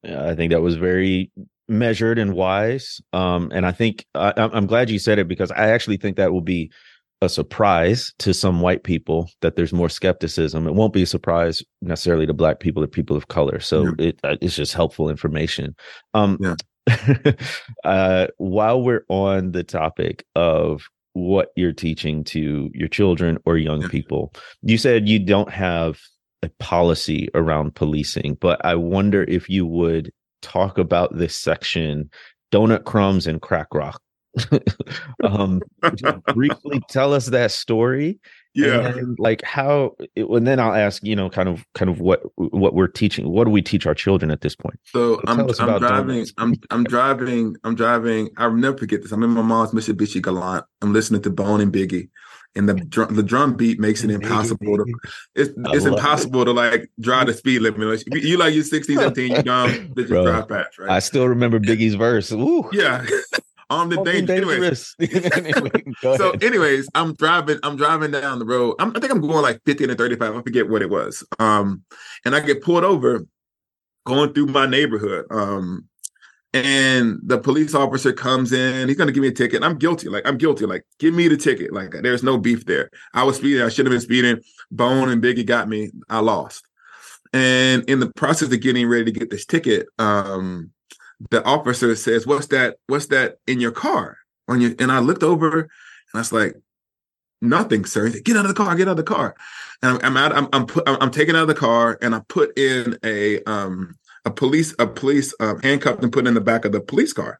[0.04, 1.32] Yeah, I think that was very
[1.68, 3.02] measured and wise.
[3.14, 6.34] Um, and I think I, I'm glad you said it because I actually think that
[6.34, 6.72] will be
[7.22, 10.68] a surprise to some white people that there's more skepticism.
[10.68, 13.60] It won't be a surprise necessarily to black people or people of color.
[13.60, 13.92] So yeah.
[14.00, 15.76] it, uh, it's just helpful information.
[16.16, 16.56] Um, yeah.
[17.84, 23.88] uh, while we're on the topic of what you're teaching to your children or young
[23.90, 26.00] people, you said you don't have
[26.44, 30.12] a policy around policing, but I wonder if you would
[30.42, 32.10] talk about this section
[32.52, 34.02] donut crumbs and crack rock
[35.24, 35.62] um
[36.34, 38.20] briefly tell us that story
[38.54, 42.22] yeah then, like how and then i'll ask you know kind of kind of what
[42.36, 45.80] what we're teaching what do we teach our children at this point so, I'm, I'm
[45.80, 50.22] driving i'm i'm driving i'm driving i'll never forget this i'm in my mom's mitsubishi
[50.22, 52.10] galant i'm listening to bone and biggie
[52.56, 54.86] and the drum, the drum beat makes it impossible to
[55.36, 56.46] it's it's impossible it.
[56.46, 58.04] to like drive the speed limit.
[58.08, 60.90] You like you're 16, 17, you dumb, just drive fast, right?
[60.90, 62.32] I still remember Biggie's verse.
[62.32, 62.70] Ooh.
[62.74, 63.06] Yeah.
[63.72, 64.96] armed and dangerous.
[65.00, 67.58] Anyways, so, anyways, I'm driving.
[67.64, 68.76] I'm driving down the road.
[68.80, 70.36] I'm, i think I'm going like 50 and 35.
[70.36, 71.24] I forget what it was.
[71.40, 71.84] Um,
[72.26, 73.26] and I get pulled over
[74.06, 75.26] going through my neighborhood.
[75.32, 75.88] Um,
[76.54, 78.90] and the police officer comes in.
[78.90, 79.64] He's gonna give me a ticket.
[79.64, 80.10] I'm guilty.
[80.10, 80.66] Like I'm guilty.
[80.66, 81.72] Like give me the ticket.
[81.72, 82.90] Like there's no beef there.
[83.14, 83.62] I was speeding.
[83.62, 84.42] I should have been speeding.
[84.70, 85.92] Bone and Biggie got me.
[86.10, 86.66] I lost.
[87.34, 90.72] And in the process of getting ready to get this ticket, um,
[91.30, 92.78] the officer says, "What's that?
[92.88, 94.18] What's that in your car?"
[94.48, 95.70] On your and I looked over and
[96.14, 96.56] I was like,
[97.42, 98.76] "Nothing, sir." Said, get out of the car.
[98.76, 99.36] Get out of the car.
[99.82, 100.34] And I'm, I'm out.
[100.34, 103.98] I'm I'm, put, I'm taken out of the car and I put in a um
[104.26, 107.40] a police a police uh, handcuffed and put in the back of the police car.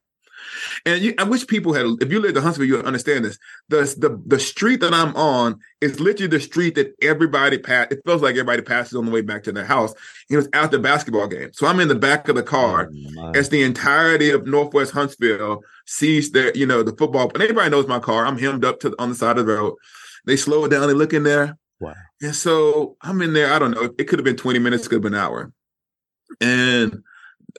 [0.84, 3.38] And you, I wish people had, if you lived in Huntsville, you would understand this.
[3.68, 7.88] The, the the street that I'm on is literally the street that everybody pass.
[7.90, 9.94] It feels like everybody passes on the way back to their house.
[10.30, 13.32] It was after the basketball game, so I'm in the back of the car oh,
[13.34, 17.30] as the entirety of Northwest Huntsville sees that you know the football.
[17.34, 18.26] And everybody knows my car.
[18.26, 19.74] I'm hemmed up to on the side of the road.
[20.26, 20.86] They slow it down.
[20.88, 21.56] They look in there.
[21.80, 21.94] Wow.
[22.20, 23.52] And so I'm in there.
[23.52, 23.92] I don't know.
[23.98, 24.86] It could have been 20 minutes.
[24.86, 25.52] Could have been an hour.
[26.40, 27.02] And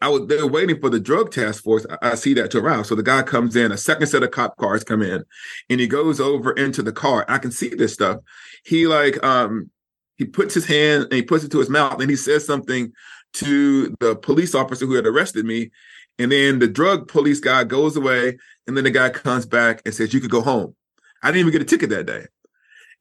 [0.03, 1.85] I was they're waiting for the drug task force.
[1.89, 2.85] I, I, see that to arrive.
[2.85, 5.23] So the guy comes in, a second set of cop cars come in,
[5.69, 7.25] and he goes over into the car.
[7.29, 8.17] I can see this stuff.
[8.65, 9.71] He like um
[10.17, 12.91] he puts his hand and he puts it to his mouth and he says something
[13.35, 15.71] to the police officer who had arrested me.
[16.19, 18.37] And then the drug police guy goes away,
[18.67, 20.75] and then the guy comes back and says, You could go home.
[21.23, 22.25] I didn't even get a ticket that day.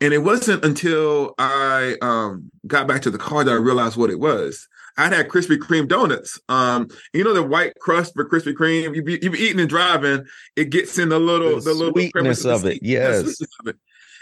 [0.00, 4.10] And it wasn't until I um, got back to the car that I realized what
[4.10, 4.68] it was.
[4.96, 6.40] I'd had Krispy Kreme donuts.
[6.48, 8.94] Um, you know the white crust for Krispy Kreme.
[8.94, 10.26] You be, you be eating and driving,
[10.56, 12.80] it gets in the little the, the little sweetness of it.
[12.82, 13.40] Yes.
[13.60, 13.76] Of it.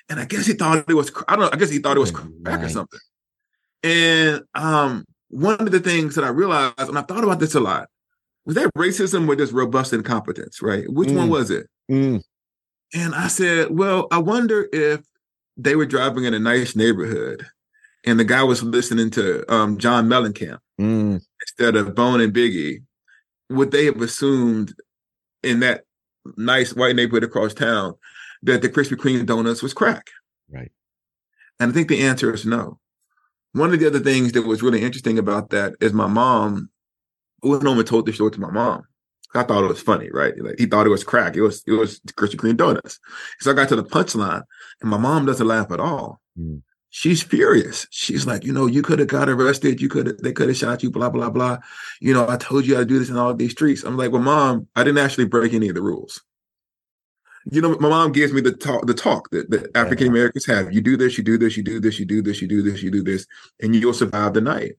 [0.08, 1.12] And I guess he thought it was.
[1.28, 1.50] I don't know.
[1.52, 3.00] I guess he thought it was crack or something.
[3.82, 7.60] And um, one of the things that I realized, and I thought about this a
[7.60, 7.88] lot,
[8.44, 10.84] was that racism or just robust incompetence, right?
[10.90, 11.16] Which mm.
[11.16, 11.66] one was it?
[11.90, 12.22] Mm.
[12.92, 15.00] And I said, well, I wonder if
[15.56, 17.46] they were driving in a nice neighborhood
[18.04, 21.20] and the guy was listening to um, John Mellencamp mm.
[21.42, 22.82] instead of Bone and Biggie,
[23.48, 24.74] would they have assumed
[25.42, 25.84] in that
[26.36, 27.94] nice white neighborhood across town
[28.42, 30.08] that the Krispy Kreme donuts was crack?
[30.50, 30.72] Right.
[31.58, 32.78] And I think the answer is no.
[33.52, 36.70] one of the other things that was really interesting about that is my mom
[37.42, 38.82] went home and told the story to my mom.
[39.34, 40.34] I thought it was funny, right?
[40.42, 41.36] Like he thought it was crack.
[41.36, 42.98] It was it was Krispy Kreme donuts.
[43.38, 44.42] So I got to the punchline,
[44.80, 46.20] and my mom doesn't laugh at all.
[46.36, 46.62] Mm.
[46.90, 47.86] She's furious.
[47.90, 49.80] She's like, you know, you could have got arrested.
[49.80, 50.90] You could have, they could have shot you.
[50.90, 51.58] Blah blah blah.
[52.00, 53.84] You know, I told you how to do this in all these streets.
[53.84, 56.20] I'm like, well, mom, I didn't actually break any of the rules
[57.50, 60.72] you know, my mom gives me the talk, the talk that, that African Americans have.
[60.72, 62.82] You do this, you do this, you do this, you do this, you do this,
[62.82, 63.26] you do this,
[63.60, 64.72] and you'll survive the night.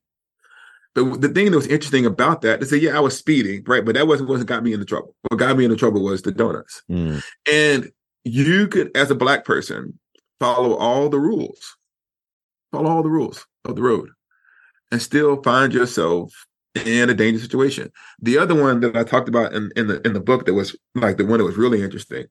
[0.94, 3.84] But the thing that was interesting about that is that yeah, I was speeding, right?
[3.84, 5.16] But that wasn't what got me into trouble.
[5.30, 6.84] What got me into trouble was the donuts.
[6.90, 7.24] Mm.
[7.50, 7.92] And
[8.24, 9.98] you could, as a black person,
[10.40, 11.78] follow all the rules,
[12.72, 14.10] follow all the rules of the road,
[14.92, 16.34] and still find yourself
[16.86, 17.92] in a dangerous situation.
[18.20, 20.76] The other one that I talked about in, in the in the book that was
[20.96, 22.28] like the one that was really interesting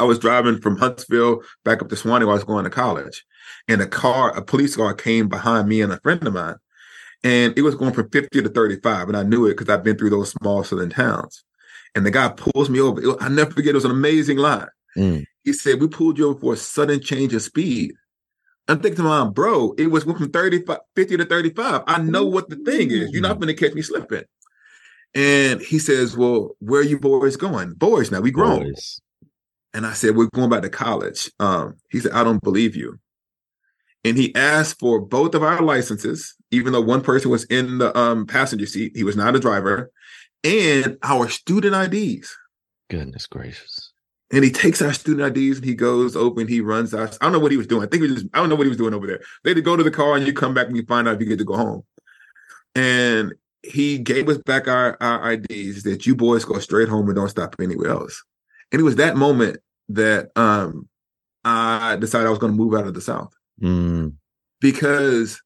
[0.00, 3.24] I was driving from Huntsville back up to Sewanee while I was going to college.
[3.68, 6.56] And a car, a police car came behind me and a friend of mine.
[7.22, 9.08] And it was going from 50 to 35.
[9.08, 11.44] And I knew it because I've been through those small southern towns.
[11.94, 13.02] And the guy pulls me over.
[13.20, 14.68] I never forget, it was an amazing line.
[14.96, 15.24] Mm.
[15.44, 17.92] He said, We pulled you over for a sudden change of speed.
[18.70, 21.82] I'm thinking to my mom, bro, it was from 35, 50 to 35.
[21.86, 23.10] I know what the thing is.
[23.10, 24.24] You're not going to catch me slipping.
[25.14, 27.74] And he says, Well, where are you boys going?
[27.74, 28.62] Boys, now we grown.
[28.62, 29.00] Boys.
[29.74, 31.30] And I said, We're going back to college.
[31.40, 32.98] Um, he said, I don't believe you.
[34.04, 37.96] And he asked for both of our licenses, even though one person was in the
[37.98, 39.90] um, passenger seat, he was not a driver,
[40.44, 42.36] and our student IDs.
[42.88, 43.79] Goodness gracious.
[44.32, 47.18] And he takes our student IDs and he goes open, he runs out.
[47.20, 47.82] I don't know what he was doing.
[47.82, 49.20] I think he was just, I don't know what he was doing over there.
[49.42, 51.14] They had to go to the car and you come back and you find out
[51.14, 51.82] if you get to go home.
[52.76, 57.16] And he gave us back our, our IDs that you boys go straight home and
[57.16, 58.22] don't stop anywhere else.
[58.72, 59.58] And it was that moment
[59.88, 60.88] that um,
[61.44, 64.14] I decided I was going to move out of the South mm.
[64.60, 65.42] because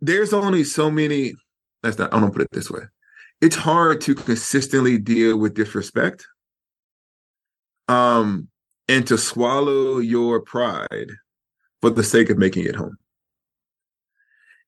[0.00, 1.34] there's only so many.
[1.82, 2.12] That's not.
[2.12, 2.82] I don't put it this way.
[3.40, 6.26] It's hard to consistently deal with disrespect,
[7.88, 8.48] um,
[8.88, 11.10] and to swallow your pride
[11.80, 12.96] for the sake of making it home.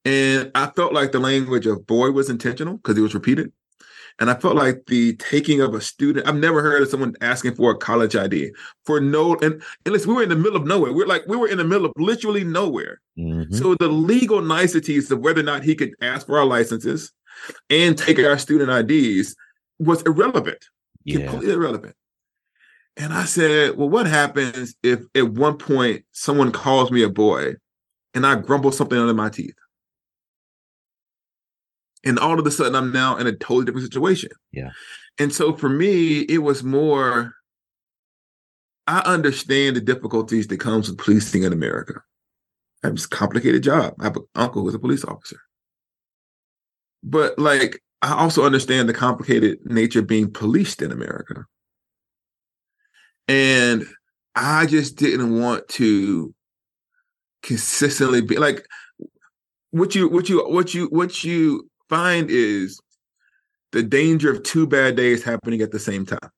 [0.04, 3.52] And I felt like the language of boy was intentional because it was repeated.
[4.18, 7.54] And I felt like the taking of a student, I've never heard of someone asking
[7.54, 8.50] for a college ID
[8.84, 10.92] for no, and, and listen, we were in the middle of nowhere.
[10.92, 13.00] We're like, we were in the middle of literally nowhere.
[13.18, 13.54] Mm-hmm.
[13.54, 17.12] So the legal niceties of whether or not he could ask for our licenses
[17.70, 19.34] and take our student IDs
[19.78, 20.66] was irrelevant,
[21.04, 21.26] yeah.
[21.26, 21.94] completely irrelevant.
[23.01, 27.55] And I said, well, what happens if at one point someone calls me a boy
[28.14, 29.55] and I grumble something under my teeth?
[32.05, 34.30] and all of a sudden i'm now in a totally different situation.
[34.53, 34.70] Yeah.
[35.18, 37.34] And so for me it was more
[38.86, 42.03] i understand the difficulties that comes with policing in america.
[42.82, 43.94] It's a complicated job.
[44.01, 45.40] I have an uncle who's a police officer.
[47.03, 51.44] But like i also understand the complicated nature of being policed in america
[53.31, 53.87] and
[54.35, 56.35] i just didn't want to
[57.43, 58.66] consistently be like
[59.70, 62.81] what you what you what you what you find is
[63.72, 66.31] the danger of two bad days happening at the same time.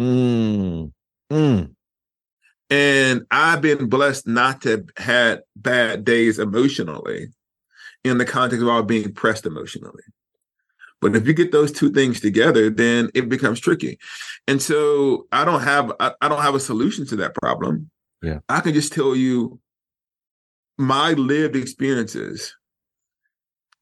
[0.00, 0.92] Mm.
[1.30, 1.74] Mm.
[2.70, 7.28] And I've been blessed not to have had bad days emotionally
[8.04, 10.02] in the context of all being pressed emotionally.
[11.02, 13.98] But if you get those two things together, then it becomes tricky.
[14.46, 17.90] And so I don't have I, I don't have a solution to that problem.
[18.22, 18.38] Yeah.
[18.48, 19.60] I can just tell you
[20.78, 22.56] my lived experiences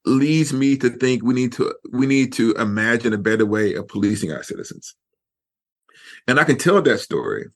[0.07, 3.87] leads me to think we need to we need to imagine a better way of
[3.87, 4.97] policing our citizens.
[6.27, 7.49] And I can tell that story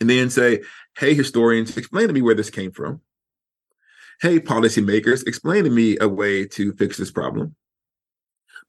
[0.00, 0.62] and then say,
[0.98, 3.02] hey, historians, explain to me where this came from.
[4.22, 7.54] Hey, policymakers, explain to me a way to fix this problem.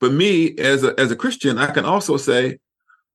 [0.02, 2.58] But me, as a as a Christian, I can also say,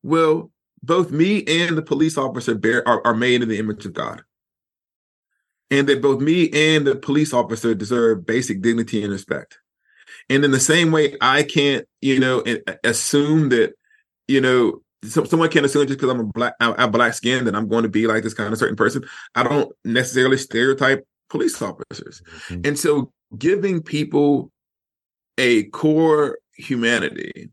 [0.03, 0.51] well,
[0.83, 4.23] both me and the police officer bear are, are made in the image of God.
[5.71, 9.59] And that both me and the police officer deserve basic dignity and respect.
[10.31, 12.45] And in the same way, I can't, you know,
[12.85, 13.75] assume that,
[14.29, 17.69] you know, someone can't assume just because I'm a black, I'm black skin that I'm
[17.69, 19.05] going to be like this kind of certain person.
[19.35, 22.23] I don't necessarily stereotype police officers.
[22.49, 22.61] Mm-hmm.
[22.65, 24.53] And so giving people
[25.39, 27.51] a core humanity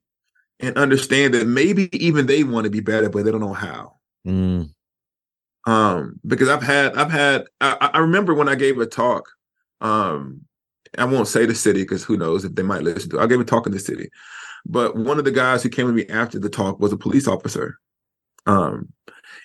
[0.60, 3.96] and understand that maybe even they want to be better, but they don't know how.
[4.26, 4.70] Mm.
[5.66, 9.30] Um, because I've had, I've had, I, I remember when I gave a talk,
[9.82, 10.42] um,
[10.98, 13.20] I won't say the city because who knows if they might listen to.
[13.20, 13.24] It.
[13.24, 14.10] I gave a talk in the city,
[14.66, 17.28] but one of the guys who came to me after the talk was a police
[17.28, 17.80] officer,
[18.46, 18.92] um,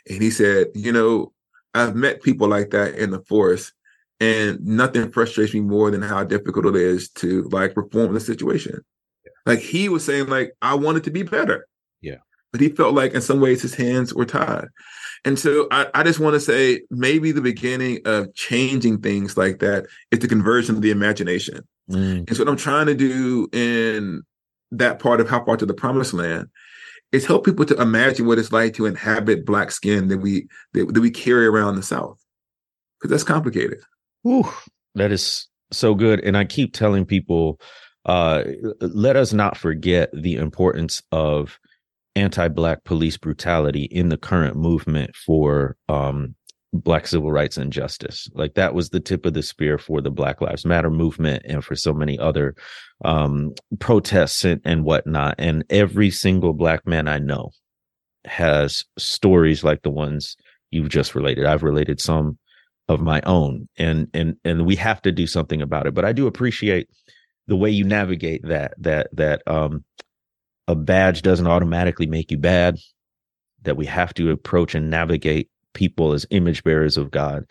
[0.09, 1.33] and he said, you know,
[1.75, 3.73] I've met people like that in the force,
[4.21, 8.85] And nothing frustrates me more than how difficult it is to like reform the situation.
[9.49, 11.67] Like he was saying, like, I wanted to be better.
[12.01, 12.19] Yeah.
[12.53, 14.67] But he felt like in some ways his hands were tied.
[15.25, 19.59] And so I, I just want to say maybe the beginning of changing things like
[19.59, 21.67] that is the conversion of the imagination.
[21.91, 22.29] Mm.
[22.29, 24.23] And so what I'm trying to do in
[24.71, 26.47] that part of how far to the promised land
[27.11, 30.93] is help people to imagine what it's like to inhabit black skin that we that,
[30.93, 32.23] that we carry around the South.
[33.01, 33.79] Because that's complicated.
[34.27, 34.49] Ooh,
[34.95, 36.21] that is so good.
[36.21, 37.61] And I keep telling people,
[38.07, 38.45] uh,
[38.81, 41.59] let us not forget the importance of
[42.17, 46.35] anti-black police brutality in the current movement for um,
[46.73, 48.29] black civil rights and justice.
[48.35, 51.65] Like that was the tip of the spear for the black lives matter movement and
[51.65, 52.55] for so many other
[53.05, 55.37] um, protests and, and whatnot.
[55.39, 57.51] And every single black man i know
[58.25, 60.37] has stories like the ones
[60.71, 61.47] you've just related.
[61.47, 62.39] I've related some
[62.89, 65.95] of my own and and and we have to do something about it.
[65.95, 66.89] But i do appreciate
[67.49, 69.85] the way you navigate that that that um
[70.69, 72.79] a badge doesn't automatically make you bad
[73.63, 77.45] that we have to approach and navigate people as image bearers of God,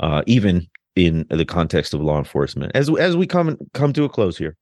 [0.00, 2.72] uh, even in the context of law enforcement.
[2.74, 4.56] As as we come come to a close here,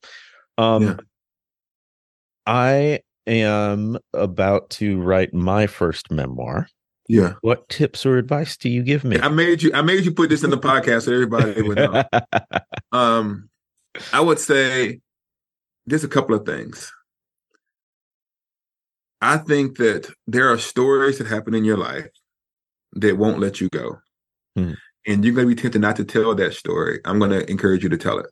[0.58, 0.96] um, yeah.
[2.46, 6.68] I am about to write my first memoir.
[7.08, 7.34] Yeah.
[7.40, 9.18] What tips or advice do you give me?
[9.18, 12.04] I made you I made you put this in the podcast so everybody would know.
[12.92, 13.48] um
[14.12, 15.00] I would say
[15.88, 16.92] just a couple of things.
[19.20, 22.10] I think that there are stories that happen in your life
[22.92, 23.98] that won't let you go.
[24.54, 24.72] Hmm.
[25.06, 27.00] And you're going to be tempted not to tell that story.
[27.04, 28.26] I'm going to encourage you to tell it.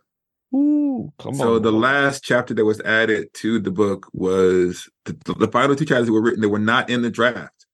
[0.54, 1.62] Ooh, come so on.
[1.62, 6.06] the last chapter that was added to the book was the, the, final two chapters
[6.06, 7.66] that were written that were not in the draft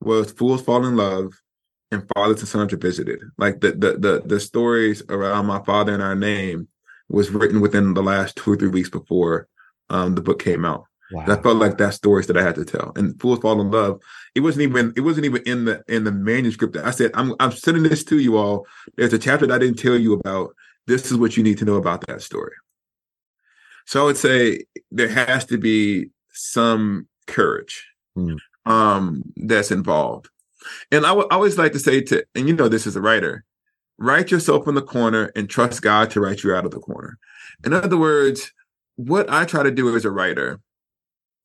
[0.00, 1.32] was Fools Fall in Love
[1.90, 3.20] and Fathers and Sons are visited.
[3.38, 6.68] Like the, the the the stories around my father and our name
[7.10, 9.48] was written within the last two or three weeks before
[9.90, 10.84] um, the book came out.
[11.12, 11.22] Wow.
[11.22, 12.92] And I felt like that stories that I had to tell.
[12.94, 14.00] And Fools Fall in Love,
[14.36, 16.74] it wasn't even it wasn't even in the in the manuscript.
[16.74, 18.66] That I said, I'm I'm sending this to you all.
[18.96, 20.54] There's a chapter that I didn't tell you about.
[20.86, 22.54] This is what you need to know about that story.
[23.86, 28.38] So I would say there has to be some courage mm.
[28.66, 30.28] um, that's involved.
[30.92, 33.44] And I would always like to say to, and you know this as a writer,
[34.00, 37.18] write yourself in the corner and trust God to write you out of the corner.
[37.64, 38.50] In other words,
[38.96, 40.58] what I try to do as a writer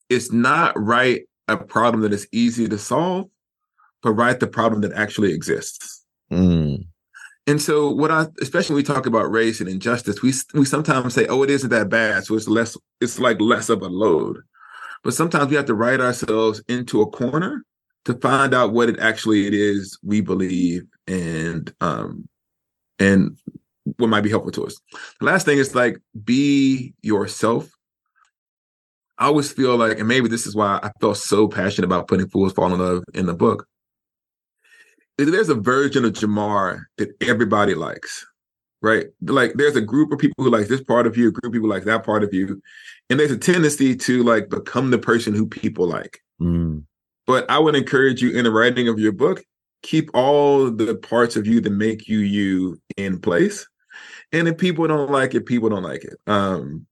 [0.10, 3.30] is not write a problem that is easy to solve,
[4.02, 6.04] but write the problem that actually exists.
[6.32, 6.86] Mm.
[7.48, 11.14] And so, what I, especially when we talk about race and injustice, we we sometimes
[11.14, 14.40] say, "Oh, it isn't that bad," so it's less, it's like less of a load.
[15.04, 17.64] But sometimes we have to write ourselves into a corner
[18.06, 22.28] to find out what it actually it is we believe and um
[23.00, 23.38] and
[23.98, 24.80] what might be helpful to us.
[25.20, 27.70] The last thing is like be yourself
[29.18, 32.28] I always feel like, and maybe this is why I felt so passionate about putting
[32.28, 33.68] Fools Fall in Love in the book.
[35.18, 38.26] There's a version of Jemar that everybody likes,
[38.82, 39.06] right?
[39.22, 41.54] Like there's a group of people who like this part of you, a group of
[41.54, 42.62] people like that part of you.
[43.10, 46.20] And there's a tendency to like become the person who people like.
[46.42, 46.84] Mm.
[47.26, 49.42] But I would encourage you in the writing of your book,
[49.86, 53.68] keep all the parts of you that make you you in place.
[54.32, 56.16] And if people don't like it, people don't like it.
[56.28, 56.88] Um,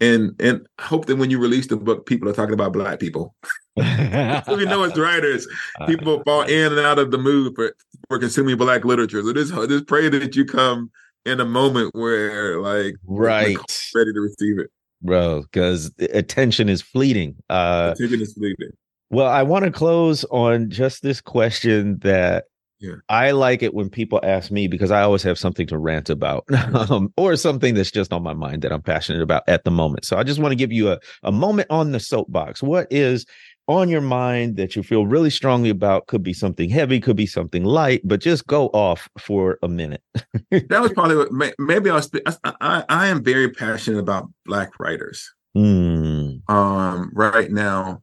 [0.00, 3.34] and and hope that when you release the book, people are talking about black people.
[3.76, 5.46] we know as writers,
[5.86, 7.76] people fall in and out of the mood for
[8.08, 9.22] for consuming black literature.
[9.22, 10.90] So just just pray that you come
[11.26, 13.58] in a moment where like right
[13.94, 14.70] ready to receive it,
[15.02, 15.42] bro.
[15.42, 17.36] Because attention is fleeting.
[17.50, 18.70] Uh, attention is fleeting.
[19.10, 22.44] Well, I want to close on just this question that
[22.80, 22.94] yeah.
[23.10, 26.44] I like it when people ask me because I always have something to rant about
[26.90, 30.06] um, or something that's just on my mind that I'm passionate about at the moment.
[30.06, 32.62] So I just want to give you a, a moment on the soapbox.
[32.62, 33.26] What is
[33.68, 36.06] on your mind that you feel really strongly about?
[36.06, 40.02] Could be something heavy, could be something light, but just go off for a minute.
[40.50, 42.10] that was probably what maybe I was.
[42.44, 46.40] I, I am very passionate about Black writers mm.
[46.48, 48.02] um, right now.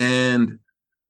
[0.00, 0.58] And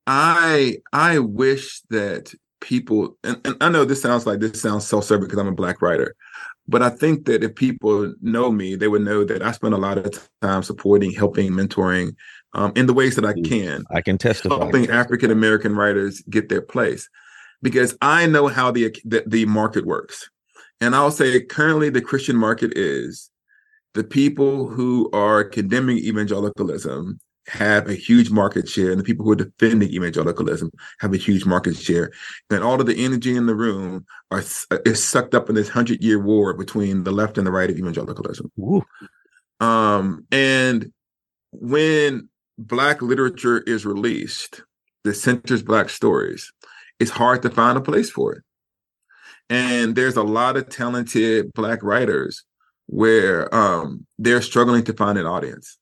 [0.07, 5.27] I I wish that people and, and I know this sounds like this sounds self-serving
[5.27, 6.15] because I'm a black writer,
[6.69, 9.79] but I think that if people know me, they would know that I spend a
[9.79, 12.15] lot of time supporting, helping, mentoring
[12.53, 13.85] um, in the ways that I can.
[13.91, 14.57] I can testify.
[14.57, 17.09] Helping African American writers get their place
[17.63, 20.29] because I know how the, the the market works.
[20.81, 23.31] And I'll say currently the Christian market is
[23.95, 27.21] the people who are condemning evangelicalism
[27.51, 30.71] have a huge market share, and the people who are defending evangelicalism
[31.01, 32.13] have a huge market share.
[32.51, 34.43] And all of the energy in the room are
[34.87, 37.77] is sucked up in this hundred year war between the left and the right of
[37.77, 38.51] evangelicalism.
[38.59, 38.83] Ooh.
[39.61, 40.93] Um, and
[41.53, 44.63] when Black literature is released
[45.05, 46.53] that centers Black stories,
[46.99, 48.43] it's hard to find a place for it.
[49.49, 52.45] And there's a lot of talented Black writers
[52.87, 55.79] where um, they're struggling to find an audience.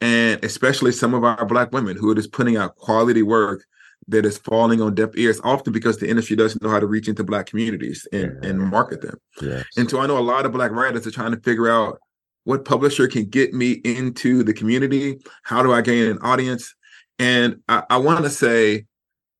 [0.00, 3.64] And especially some of our Black women who are just putting out quality work
[4.08, 7.08] that is falling on deaf ears, often because the industry doesn't know how to reach
[7.08, 8.50] into Black communities and, yeah.
[8.50, 9.16] and market them.
[9.40, 9.64] Yes.
[9.76, 11.98] And so I know a lot of Black writers are trying to figure out
[12.44, 15.18] what publisher can get me into the community?
[15.42, 16.76] How do I gain an audience?
[17.18, 18.86] And I, I want to say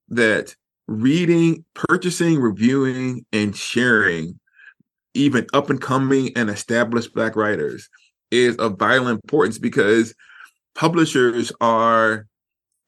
[0.08, 0.56] that
[0.88, 4.40] reading, purchasing, reviewing, and sharing
[5.14, 7.88] even up and coming and established Black writers
[8.32, 10.12] is of vital importance because
[10.76, 12.26] publishers are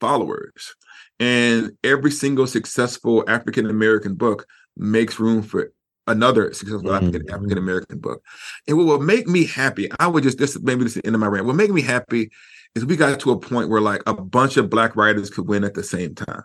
[0.01, 0.75] followers.
[1.19, 5.73] And every single successful African American book makes room for
[6.07, 7.35] another successful mm-hmm.
[7.35, 8.23] African American book.
[8.69, 11.17] And what would make me happy, I would just this maybe this is the end
[11.17, 11.47] of my rant.
[11.47, 12.31] What make me happy
[12.75, 15.65] is we got to a point where like a bunch of black writers could win
[15.65, 16.43] at the same time.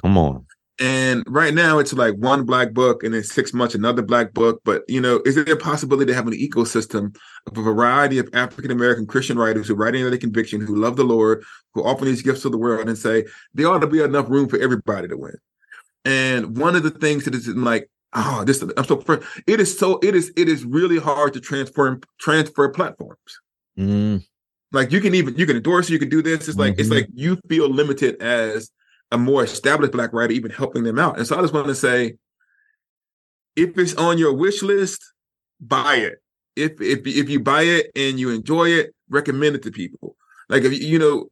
[0.00, 0.46] Come on.
[0.78, 4.60] And right now it's like one black book and then six months another black book.
[4.64, 7.16] But you know, is there a possibility to have an ecosystem
[7.46, 10.96] of a variety of African American Christian writers who write in their conviction, who love
[10.96, 13.24] the Lord, who offer these gifts to the world and say
[13.54, 15.36] there ought to be enough room for everybody to win.
[16.04, 19.02] And one of the things that is like oh this i'm so
[19.46, 23.40] it is so it is it is really hard to transfer transfer platforms
[23.78, 24.24] mm.
[24.72, 26.80] like you can even you can endorse you can do this it's like mm-hmm.
[26.80, 28.70] it's like you feel limited as
[29.12, 31.18] a more established black writer even helping them out.
[31.18, 32.14] And so i just want to say
[33.54, 35.02] if it's on your wish list
[35.60, 36.18] buy it.
[36.54, 40.16] If if if you buy it and you enjoy it recommend it to people.
[40.48, 41.28] Like if you know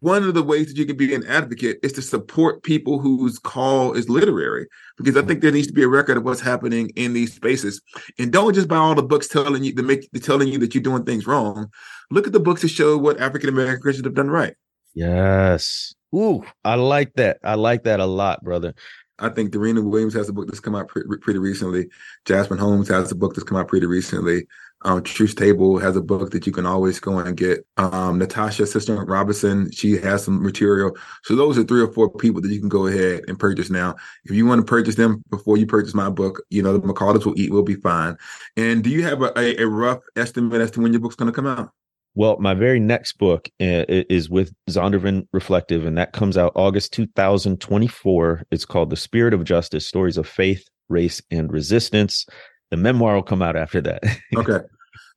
[0.00, 3.38] one of the ways that you can be an advocate is to support people whose
[3.38, 4.66] call is literary
[4.96, 5.28] because i mm-hmm.
[5.28, 7.80] think there needs to be a record of what's happening in these spaces.
[8.18, 10.82] And don't just buy all the books telling you to make telling you that you're
[10.82, 11.70] doing things wrong.
[12.10, 14.54] Look at the books that show what african american christians have done right.
[14.94, 18.74] Yes Ooh, i like that i like that a lot brother
[19.18, 21.88] I think Darina Williams has a book that's come out pre- pretty recently.
[22.26, 24.46] Jasmine Holmes has a book that's come out pretty recently.
[24.82, 27.66] Um, Truth Table has a book that you can always go and get.
[27.78, 30.92] Um, Natasha Sistrunk Robinson, she has some material.
[31.24, 33.96] So those are three or four people that you can go ahead and purchase now.
[34.24, 37.24] If you want to purchase them before you purchase my book, you know, the McCaulleys
[37.24, 38.16] will eat will be fine.
[38.56, 41.32] And do you have a, a, a rough estimate as to when your book's going
[41.32, 41.70] to come out?
[42.16, 46.94] Well, my very next book uh, is with Zondervan Reflective, and that comes out August
[46.94, 48.46] 2024.
[48.50, 52.24] It's called The Spirit of Justice Stories of Faith, Race, and Resistance.
[52.70, 54.02] The memoir will come out after that.
[54.36, 54.60] okay.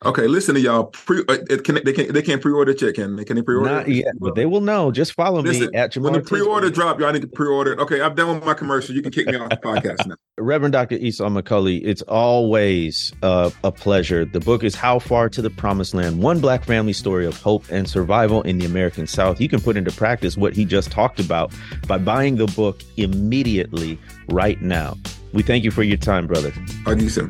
[0.05, 0.85] Okay, listen to y'all.
[0.85, 2.95] Pre, uh, can they can they can't pre-order yet?
[2.95, 3.25] Can they?
[3.25, 3.69] Can they pre-order?
[3.69, 4.93] Not yet, but they will know.
[4.93, 7.01] Just follow listen, me at Jemar when the pre-order drop.
[7.01, 7.77] Y'all need to pre-order.
[7.81, 8.95] Okay, I'm done with my commercial.
[8.95, 10.15] You can kick me off the podcast now.
[10.37, 10.95] Reverend Dr.
[10.95, 14.23] Esau McCaulley, it's always uh, a pleasure.
[14.23, 17.65] The book is How Far to the Promised Land: One Black Family Story of Hope
[17.69, 19.41] and Survival in the American South.
[19.41, 21.51] You can put into practice what he just talked about
[21.89, 24.95] by buying the book immediately right now.
[25.33, 26.53] We thank you for your time, brother.
[26.85, 27.29] Talk you soon.